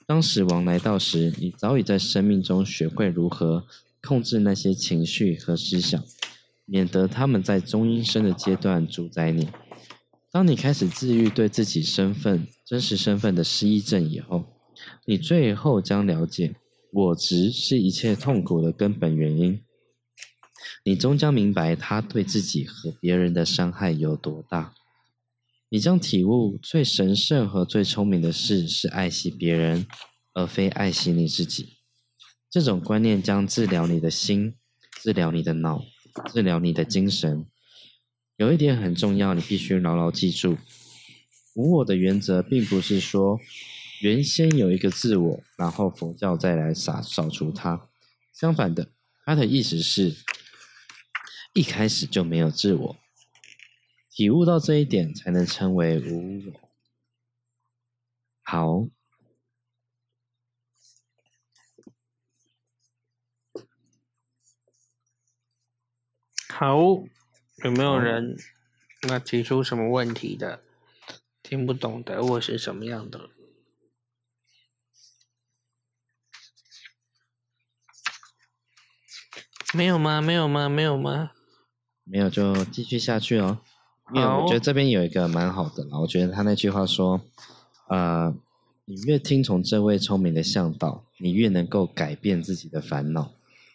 [0.07, 3.67] 当死亡来到时，你早已在生命中学会如何
[4.01, 6.03] 控制那些情绪和思想，
[6.69, 9.49] 免得他们在中阴身的阶段主宰你。
[10.31, 14.45] 当你开始治愈对自己身份、真实身份的失忆症以后，
[15.05, 16.55] 你最后将了解，
[16.93, 19.61] 我执是一切痛苦的根本原因。
[20.85, 24.73] 你终将明白他对自己和别人的伤害有多大。
[25.69, 29.85] 你将体悟最神圣和最聪明的事是爱惜别人，
[30.33, 31.77] 而非爱惜你自己。
[32.49, 34.55] 这种观念将治疗你的心，
[35.01, 35.83] 治疗你的脑，
[36.27, 37.45] 治疗你的精神。
[38.37, 40.57] 有一点很重要，你必须牢牢记住：
[41.55, 43.39] 无我的原则，并不是说
[44.01, 47.89] 原先有一个自我，然后佛教再来扫扫除它。
[48.33, 48.89] 相反的，
[49.25, 50.15] 它的意思是。
[51.53, 52.95] 一开始就没有自我，
[54.11, 56.69] 体悟到这一点，才能称为无我。
[58.43, 58.87] 好，
[66.59, 66.75] 好，
[67.63, 68.35] 有没有人
[69.03, 70.59] 那提出什么问题的？
[71.41, 73.29] 听不懂的，或是什么样的？
[79.73, 80.19] 没有吗？
[80.19, 80.67] 没有吗？
[80.67, 81.31] 没有吗？
[82.03, 83.61] 没有就继续下去哦。
[84.13, 87.21] 因为我觉得这边有一个蛮好的啦，我觉得他那句话说，
[87.87, 88.35] 呃，
[88.83, 93.31] 你越听从这位聪明的向导，你越能够改变自己的烦恼，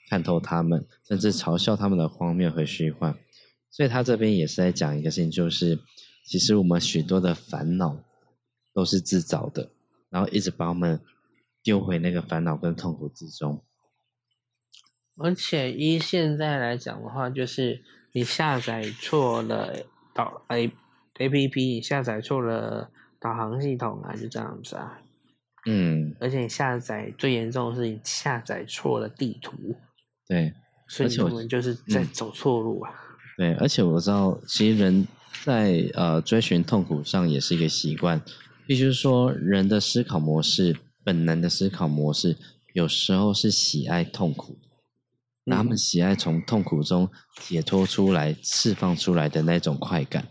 [0.08, 3.16] 看透他们，甚至嘲笑他们的荒谬和虚幻。
[3.70, 5.78] 所以他这边也是在讲一个事情，就是
[6.26, 7.96] 其实我们许多的烦恼
[8.72, 9.70] 都是自找的，
[10.10, 11.00] 然后一直把我们
[11.62, 13.62] 丢回那个烦恼跟痛苦之中。
[15.16, 17.82] 而且依现在来讲的话，就是
[18.12, 20.72] 你下载错了导 A
[21.18, 22.90] A P P，下载错了
[23.20, 25.00] 导航系统啊，就这样子啊。
[25.66, 29.76] 嗯，而且你下载最严重的是你下载错了地图，
[30.26, 30.52] 对，
[30.88, 32.90] 所以我们就是在走错路啊。
[33.36, 35.06] 对，而且我知道，其实人
[35.42, 38.20] 在呃追寻痛苦上也是一个习惯，
[38.66, 42.36] 必须说人的思考模式，本能的思考模式，
[42.72, 44.56] 有时候是喜爱痛苦。
[45.46, 47.06] 他们喜爱从痛苦中
[47.42, 50.26] 解脱出来、释放出来的那种快感，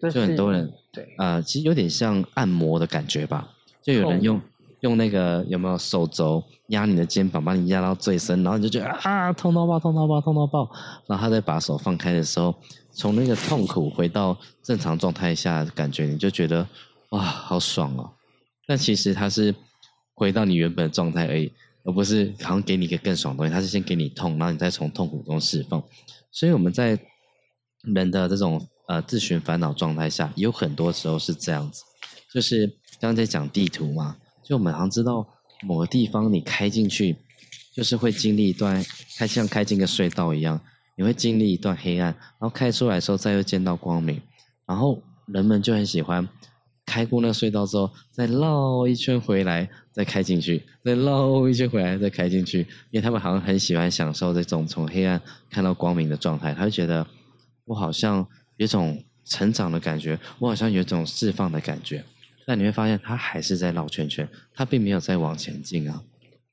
[0.00, 3.52] 就很多人对啊，其实有点像按摩的感觉吧。
[3.80, 4.40] 就有人用
[4.80, 10.70] 用那个有没有手肘压你的肩膀，把你压到最深，然后你就觉得啊，痛到爆，痛到爆，痛到爆。
[11.06, 12.54] 然后他再把手放开的时候，
[12.92, 16.66] 从那个痛苦回到正常状态下，感觉你就觉得
[17.10, 18.10] 哇，好爽哦。
[18.66, 19.54] 但其实他是
[20.14, 21.52] 回到你原本的状态而已。
[21.88, 25.80] 而不是好像给你一个更爽的东西，他是先给你痛，然后你再从痛苦中释放。
[26.32, 26.98] 所以我们在
[27.94, 31.84] 人的这种呃自寻烦恼状态下，有很多时候是这样子，
[32.34, 32.66] 就是
[32.98, 34.16] 刚刚在讲地图嘛，
[34.46, 35.26] 就我们好像知道
[35.62, 37.16] 某个地方你开进去，
[37.74, 38.84] 就是会经历一段
[39.18, 40.60] 开像开进个隧道一样，
[40.94, 44.22] 你会经历一段黑暗，然后开出来的时候再又见到光明，
[44.64, 46.26] 然后人们就很喜欢。
[46.86, 52.60] 开过那隧道之后，再绕一圈回来，再开进去，再绕一圈回来，再开进去。
[52.92, 55.20] 因为他们好像很喜欢享受这种从黑暗
[55.50, 57.04] 看到光明的状态，他就觉得
[57.64, 58.24] 我好像
[58.56, 62.04] 有种成长的感觉，我好像有种释放的感觉。
[62.46, 66.02] 但你会发现，他还是在绕圈圈，他并没有在往前进啊。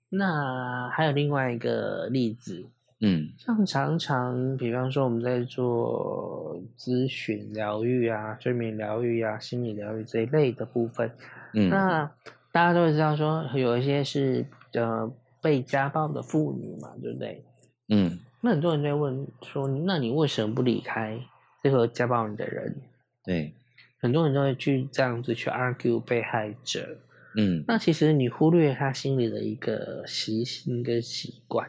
[0.10, 2.66] 那还有另外一个例子。
[3.06, 11.12] 嗯，像常常，比方说我们在做咨询疗愈啊、睡眠疗愈啊、心理疗愈这一类的部分，
[11.54, 12.10] 嗯，那
[12.54, 17.44] 大家都会知道说，有一些是呃被家暴的妇女嘛，对不对？
[17.90, 21.20] 嗯，那很多人在问说，那你为什么不离开
[21.62, 22.74] 这个家暴你的人？
[23.26, 23.54] 对，
[24.04, 26.98] 很多人都会去这样子去 argue 被害者，
[27.36, 31.68] 嗯，那其实你忽略他心里的一个习性跟习惯，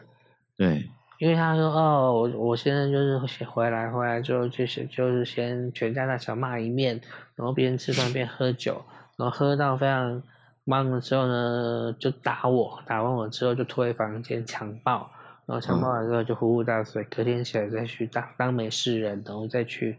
[0.55, 0.87] 对。
[1.17, 6.99] 因为他说：“哦，我我现在就是先回来，回来之后就是就是先全家大小骂一面，
[7.37, 8.83] 然后边吃饭边喝酒，
[9.15, 10.21] 然后喝到非常
[10.65, 15.09] 忙的时候呢，就打我，打完我之后就拖回房间强暴，
[15.45, 19.95] 然后强暴完之后就呼呼大睡，隔天起来再去当当没事人，然后再去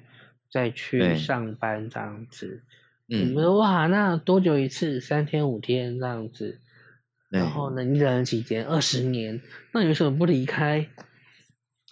[0.51, 2.63] 再去上班这样子。
[3.09, 5.01] 嗯，哇，那多久一次？
[5.01, 6.61] 三天五天这样子。”
[7.29, 7.83] 然后呢？
[7.83, 8.65] 你忍了几年？
[8.65, 9.43] 二十年？
[9.73, 10.89] 那你为什么不离开？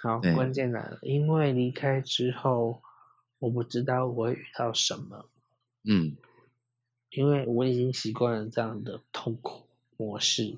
[0.01, 2.81] 好，关键来了，因为离开之后，
[3.41, 5.29] 我不知道我会遇到什么。
[5.89, 6.17] 嗯，
[7.11, 10.57] 因为我已经习惯了这样的痛苦模式。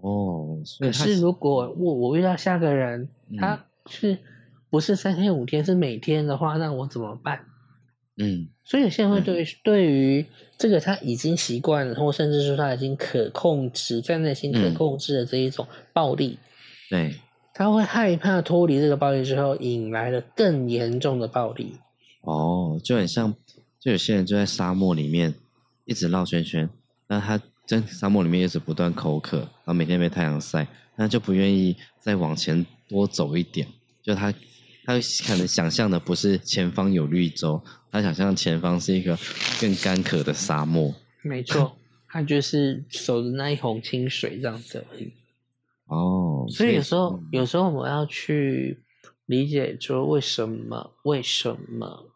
[0.00, 3.08] 哦，可是如果我我遇到下个人，
[3.38, 4.18] 他是
[4.76, 7.46] 不是三天五天，是每天的话，那我怎么办？
[8.18, 10.26] 嗯，所以现在会对对于
[10.58, 16.38] 这个他已经习惯了，或甚至说他已经可控制，在内心可控制的这一种暴力，
[16.90, 17.14] 对，
[17.54, 21.78] 他会害怕脱离这个暴力之后，引来了更严重的暴力。
[22.20, 23.34] 哦，就很像，
[23.80, 25.32] 就有些人就在沙漠里面
[25.86, 26.68] 一直绕圈圈，
[27.08, 30.66] 那他在沙漠里面一直不断口渴，然后每天被太阳晒，
[30.96, 33.66] 那就不愿意再往前多走一点，
[34.02, 34.30] 就他。
[34.86, 34.94] 他
[35.26, 37.60] 可能想象的不是前方有绿洲，
[37.90, 39.18] 他想象前方是一个
[39.60, 40.94] 更干渴的沙漠。
[41.22, 41.76] 没错，
[42.08, 45.12] 他就是守着那一泓清水这样子而已。
[45.86, 48.78] 哦，所以有时候，有时候我们要去
[49.26, 52.06] 理解说为什么，为什么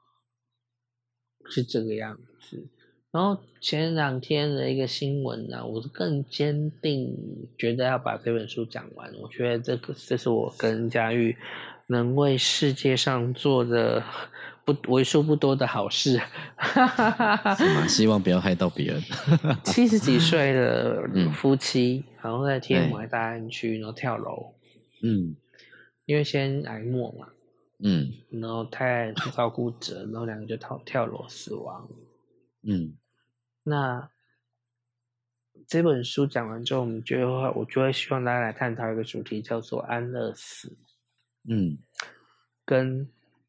[1.47, 2.16] 是这个样
[2.49, 2.68] 子。
[3.11, 7.12] 然后前两天的一个新闻呢，我是更坚定
[7.59, 9.12] 觉得要把这本书讲完。
[9.21, 11.37] 我觉得这个，这是我跟佳玉。
[11.91, 14.03] 能为世界上做的
[14.64, 16.12] 不为数不多的好事，
[17.59, 17.86] 是吗？
[17.88, 19.03] 希望不要害到别人。
[19.64, 21.03] 七十几岁的
[21.34, 24.55] 夫妻，然后在天母大安区，然后跳楼。
[25.03, 25.34] 嗯，
[26.05, 27.26] 因为先挨末嘛，
[27.82, 31.88] 嗯然后太太照顾者，然后两个就跳跳楼死亡。
[32.62, 32.95] 嗯
[33.64, 34.09] 那
[35.66, 40.76] 这本书讲完之后，我们就会我就会希望大家来探讨一个主题，叫做安乐死。
[41.51, 41.76] 嗯
[42.64, 43.07] 跟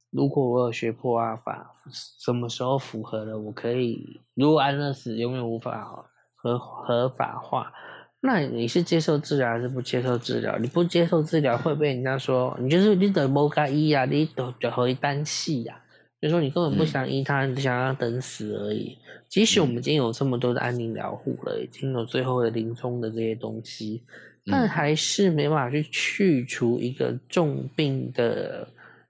[0.10, 1.74] 如果我有学破阿法，
[2.20, 5.88] 什么时候符合了，我可以如果安乐死永远无法
[6.36, 7.72] 合合法化，
[8.20, 10.58] 那你是接受治疗还是不接受治疗？
[10.58, 15.82] 你不接受治疗会被人家说你就是你等某个医啊，你得就和一单戏呀，
[16.20, 18.98] 就说你根本不想医他，你只想要等死而已。
[19.30, 24.04] 即使我们已经有这么多的安宁疗护了，已经有最后的临终的这些东西，
[24.46, 28.68] 但嗯还是没办法去去除一个重病的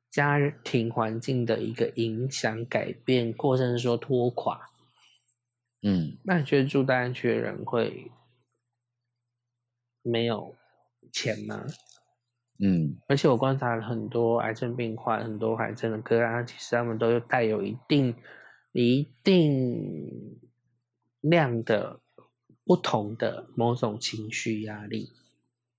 [0.09, 4.59] 家庭环境的一个影响、改变，或甚至说拖垮。
[5.83, 8.11] 嗯那你觉得住大安区的人会
[10.03, 10.55] 没有
[11.11, 11.65] 钱吗？
[12.63, 18.15] 嗯而且我观察了很多癌症病患，很多癌症的个案，其实他们都有带有一定
[18.73, 20.39] 一定
[21.21, 21.99] 量的
[22.63, 25.11] 不同的某种情绪压力，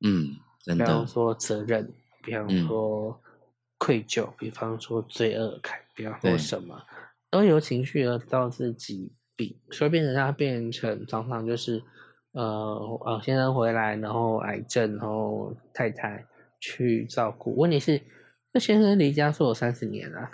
[0.02, 1.90] 嗯，真比方，说责任，
[2.22, 2.66] 比方嗯。
[2.66, 3.20] 说
[3.78, 6.80] 愧疚，比方说罪恶感，比方说什么，
[7.30, 11.82] 都由情绪而导致疾病，所以变成它变成常常就是
[12.30, 12.42] 呃
[13.04, 16.24] 呃先生回来，然后癌症，然后太太
[16.60, 17.56] 去照顾。
[17.56, 18.00] 问题是，
[18.52, 20.30] 这先生离家出走三十年了、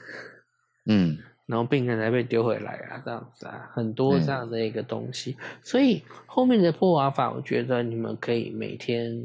[0.87, 1.19] 嗯。
[1.49, 5.35] 然后病人才被丢回来啊，这样子啊，很多嗯这样的一个东西。
[5.63, 9.19] 所以后面的破瓦法，我觉得你们可以每天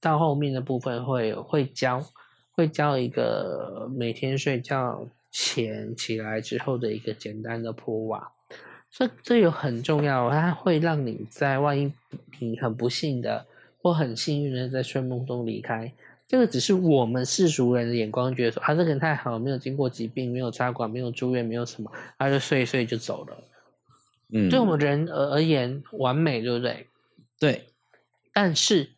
[0.00, 2.04] 到后面的部分会会教，
[2.52, 8.32] 会教一个每天睡觉前起来之后的一个简单的铺瓦。
[8.90, 11.92] 这这有很重要，它会让你在万一
[12.40, 13.44] 你很不幸的
[13.82, 15.92] 或很幸运的在睡梦中离开，
[16.26, 23.36] 这个只是我们世俗人的眼光觉得说啊，这个人太好了，没有经过疾病，没有插管，没有住院，没有什么，他就睡一睡就走了。
[24.32, 26.86] 嗯，对我们人而而言，完美，对不对？
[27.38, 27.66] 对，
[28.32, 28.90] 但是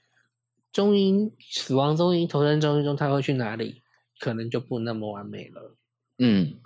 [0.73, 3.83] 中阴死亡中阴投身中阴中，他会去哪里？
[4.19, 5.77] 可能就不那么完美了。
[6.19, 6.61] 嗯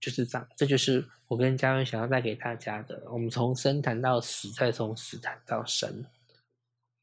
[0.00, 3.02] 就是这样，这就是我跟嘉文想要带给大家的。
[3.10, 6.04] 我们从生谈到死，再从死谈到生，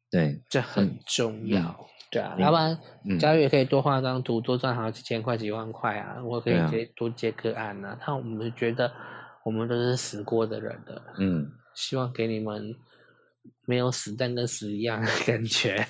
[0.09, 1.87] 对，这很重要。
[2.11, 6.23] 对啊，嗯要不然嗯嘉宇也可以多画张图，多赚好几千块、几万块啊。
[6.23, 7.97] 我可以接多接个案啊。
[8.05, 8.91] 那我们觉得
[9.43, 12.75] 我们都是死过的人了，嗯希望给你们
[13.65, 15.87] 没有死但跟死一样的感觉，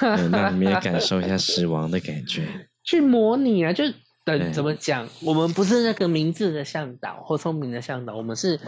[0.00, 2.46] 对，让你们也感受一下 死亡的感觉。
[2.84, 3.84] 去模拟啊，就
[4.24, 5.06] 对等怎么讲？
[5.22, 8.58] 我们不是那个明智的向导或聪明的向导，我们是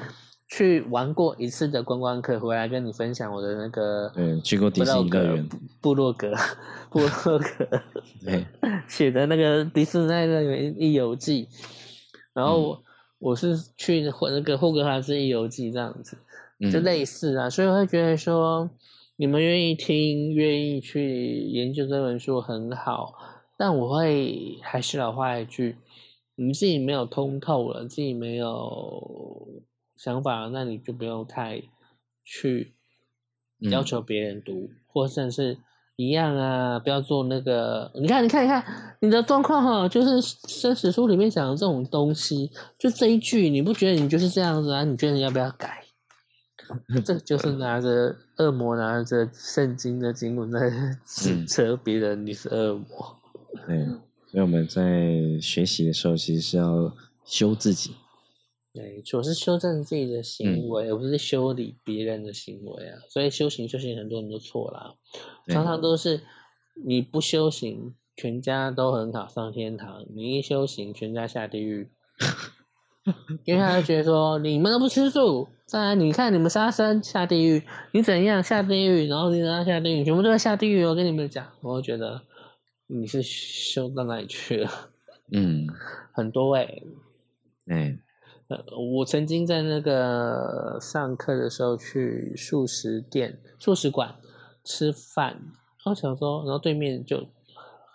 [0.48, 5.48] 去玩过一次的观光客，回来跟你分享我的那个嗯，去过迪士尼乐园，
[5.80, 6.34] 布洛格
[6.90, 7.82] 布洛格
[8.24, 8.46] 对，
[8.88, 11.48] 写的那个迪士尼乐园一游记，
[12.34, 12.82] 然后我,、
[13.18, 16.18] 我是去霍那个霍格华兹一游记这样子，
[16.60, 18.68] 就嗯类似啊，所以我会觉得说，
[19.16, 23.14] 你们愿意听，愿意去研究这本书很好，
[23.56, 25.76] 但我会还是老话一句，
[26.34, 29.62] 你自己没有通透了，自己没有
[29.96, 31.62] 想法，那你就不用太
[32.24, 32.74] 去
[33.60, 35.58] 嗯要求别人读，或者是
[35.94, 38.64] 一样啊，不要做那个，你看，你看，你看，
[39.00, 44.84] 你的状况哈，就是生死书里面讲的这种东西，就这一句，你不觉得你就是这样子啊？
[44.84, 45.84] 你觉得你要不要改？
[47.04, 50.70] 这就是拿着恶魔拿着圣经的经文在
[51.04, 53.16] 指嗯责别人你是恶魔。
[53.66, 53.84] 对，
[54.30, 56.94] 所以我们在学习的时候，其实是要
[57.24, 57.94] 修自己。
[58.74, 62.98] 对，我是修正自己的行嗯为，而不是修理别人的行为啊。
[63.08, 64.94] 所以修行修行很多人都错啦，
[65.46, 66.20] 常常都是
[66.86, 71.90] 你不修行，全家都很好上天堂；你一修行，全家下地狱。
[73.44, 80.84] 因为他就觉得说你们都不吃素，再来你看你们杀生下地狱，你怎样下地狱，然后你怎样下地狱，全部都在下地狱。
[80.84, 82.22] 我跟你们讲，我就觉得
[82.86, 84.70] 你是修到哪里去了？
[85.32, 85.66] 嗯，
[86.12, 86.82] 很多欸
[87.66, 87.98] 诶、哎，
[88.48, 88.64] 呃，
[88.96, 94.14] 我曾经在那个上课的时候去素食店、素食馆
[94.64, 97.28] 吃饭，然后想说，然后对面就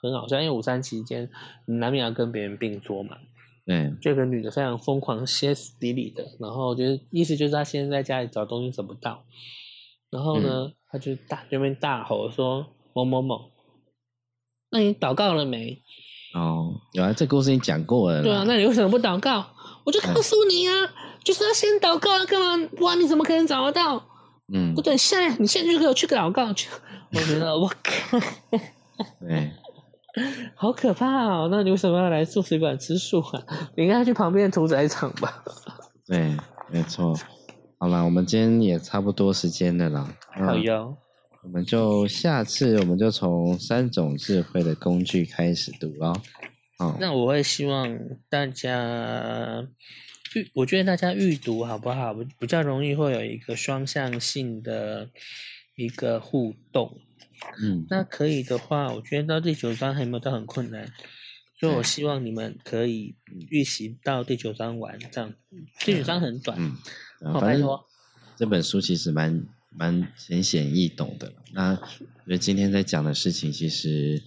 [0.01, 1.27] 很好笑，因为午餐期间
[1.65, 3.17] 你难免要跟别人并桌嘛，
[3.65, 9.23] 对，就有个女的非常疯狂、歇斯底里的，然后就是意思就是她现在在家里找东西找不到，
[10.09, 13.51] 然后呢，她就大对面大吼说某某某，
[14.69, 15.81] 那你祷告了没？
[16.33, 18.21] 哦，有啊，这故事你讲过了。
[18.23, 19.45] 对啊，那你为什么不祷告？
[19.85, 20.73] 我就告诉你啊，
[21.23, 22.67] 就是要先祷告啊，干嘛？
[22.75, 24.03] 不然你怎么可能找得到？
[24.53, 26.69] 嗯不，对，现在你现在就给我去祷告去。
[27.13, 28.19] 我觉得我靠，
[29.19, 29.51] 对，
[30.55, 31.47] 好可怕哦！
[31.51, 33.43] 那你为什么要来素食馆吃素啊？
[33.75, 35.43] 你应该去旁边屠宰场吧？
[36.05, 36.35] 对，
[36.69, 37.17] 没错。
[37.79, 40.15] 好啦，我们今天也差不多时间了啦。
[40.31, 40.95] 好哟。
[41.43, 46.21] 我们就下次我们就从三种智慧的工具开始读哦。
[46.79, 47.99] 哦，那我会希望
[48.29, 49.67] 大家
[50.35, 52.13] 预，我觉得大家预读好不好？
[52.39, 55.09] 比较容易会有一个双向性的
[55.75, 56.99] 一个互动。
[57.61, 60.91] 嗯，那可以的话，我觉得到第九章还没有到很困难，
[61.59, 63.15] 所以我希望你们可以
[63.49, 65.33] 预习到第九章完，这样。
[65.79, 66.77] 第九章很短，嗯，
[67.39, 67.85] 拜托。
[68.35, 71.33] 这本书其实蛮蛮浅显易懂的。
[71.53, 74.21] 那我觉得今天在讲的事情，其实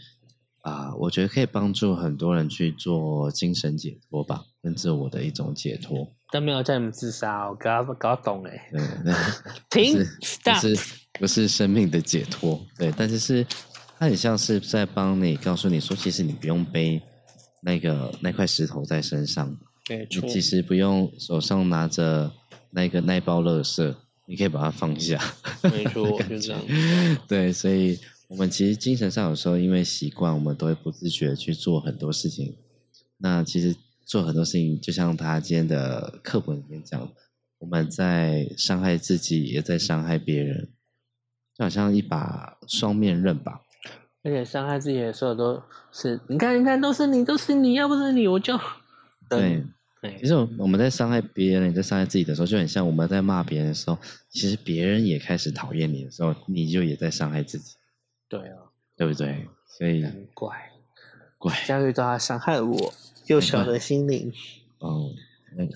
[0.62, 6.12] 啊，我觉得可以帮助很多人去做精神解脱吧，跟自我的一种解脱。
[6.32, 8.70] 但没有叫你们自杀，我搞搞懂哎。
[8.72, 9.14] 对，
[9.94, 10.60] 停，stop。
[11.18, 13.46] 不是生命的解脱，对，但是是
[13.98, 17.00] 它很像是在帮你告诉你说，其实你不用背
[17.62, 19.56] 那个那块石头在身上，
[19.86, 22.30] 对，你其实不用手上拿着
[22.70, 23.94] 那个那包垃圾，
[24.26, 25.18] 你可以把它放下，
[25.62, 26.60] 没错，就这样。
[27.26, 27.98] 对，所以
[28.28, 32.54] 我们其实精神上有时候因为习惯，我们都会不自觉去做很多事情。
[33.18, 37.10] 那其实做很多事情，就像他今天的课本里面讲，
[37.58, 40.68] 我们在伤害自己，也在伤害别人。
[41.56, 43.60] 就好像一把双面刃吧，
[44.22, 48.58] 而且伤害自己的时候都是，你看，你看，都是你，都是你，要不是你，我就
[49.28, 49.64] 对。
[50.02, 53.98] 对其实我们在伤害别人，在伤害自己的时候，就很像我们在骂别人的时候，
[54.28, 57.76] 其实别人也开始讨厌你的时候，你就也在伤害自己。
[58.28, 58.56] 对啊，
[58.94, 59.48] 对不对？
[59.66, 60.04] 所以
[60.34, 60.54] 怪
[61.38, 62.92] 怪，教育都要伤害我
[63.26, 64.30] 幼小的心灵。
[64.78, 65.10] 哦，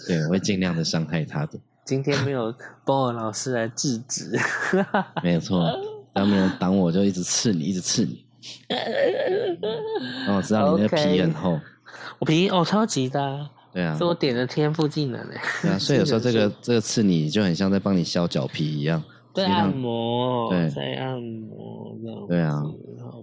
[0.06, 1.58] 对，我会尽量的伤害他的。
[1.90, 4.30] 今天没有波尔老师来制止，
[5.24, 5.68] 没有错，
[6.12, 8.24] 当没人挡我就一直刺你，一直刺你。
[10.32, 11.58] 我知道你的皮很厚，
[12.20, 15.36] 我皮哦超级的，对啊，是我点的天赋技能嘞。
[15.62, 19.02] 对啊，所以有时候 这个这个刺你就很像在帮你削脚皮一样，
[19.34, 22.26] 在按摩，对，在按摩这样。
[22.28, 22.62] 对啊，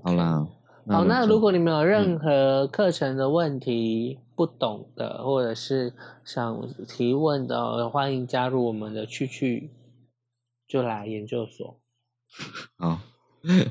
[0.04, 0.46] 好啦。
[0.90, 9.70] 好，那如果你们有任何课程的问题不懂的，或者是想提问的，欢迎加入我们的去去
[10.66, 11.80] 就来研究所。
[12.80, 13.00] 好，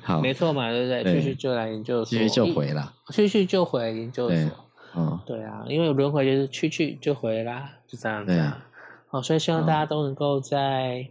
[0.03, 1.15] 好，没错嘛，对不对？
[1.15, 4.51] 去去就来研究所，去去就回了，去去就回研究所。
[4.95, 8.33] 嗯，对啊，因为轮回就是去去就回啦，就这样子。
[8.33, 8.67] 啊。
[9.09, 11.09] 好，所以希望大家都能够在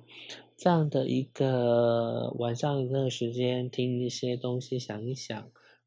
[0.56, 5.44] 这样的一个晚上的这个时间听一些东西，想一想。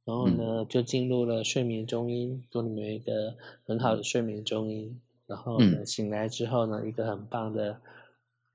[0.08, 3.34] 然后呢，就进入了睡眠中音，祝你们一个
[3.66, 4.98] 很好的睡眠中音。
[5.26, 7.78] 然后呢，醒来之后呢，一个很棒的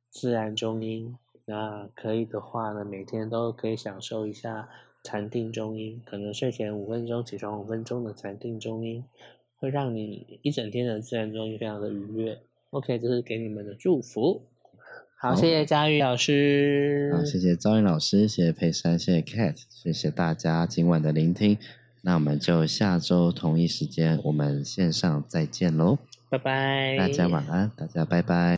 [0.10, 1.16] 自然中音。
[1.46, 4.68] 那可以的话呢，每天都可以享受一下
[5.04, 6.02] 禅定中音。
[6.04, 9.04] 可能睡前五分钟，起床五分钟的禅定中音，
[9.58, 12.42] 会让你一整天的自然中音非常的愉悦。
[12.72, 14.42] OK，这是给你们的祝福。
[15.24, 17.10] 好，谢谢佳玉老师。
[17.16, 21.58] 好，谢谢赵云老师，谢谢佩珊，谢谢 Cat，谢谢大家今晚的聆听。
[22.02, 25.98] 那我们就下周同一时间，我们线上再见喽。
[26.30, 26.98] 拜拜。
[26.98, 28.52] 大家晚安，大家拜拜。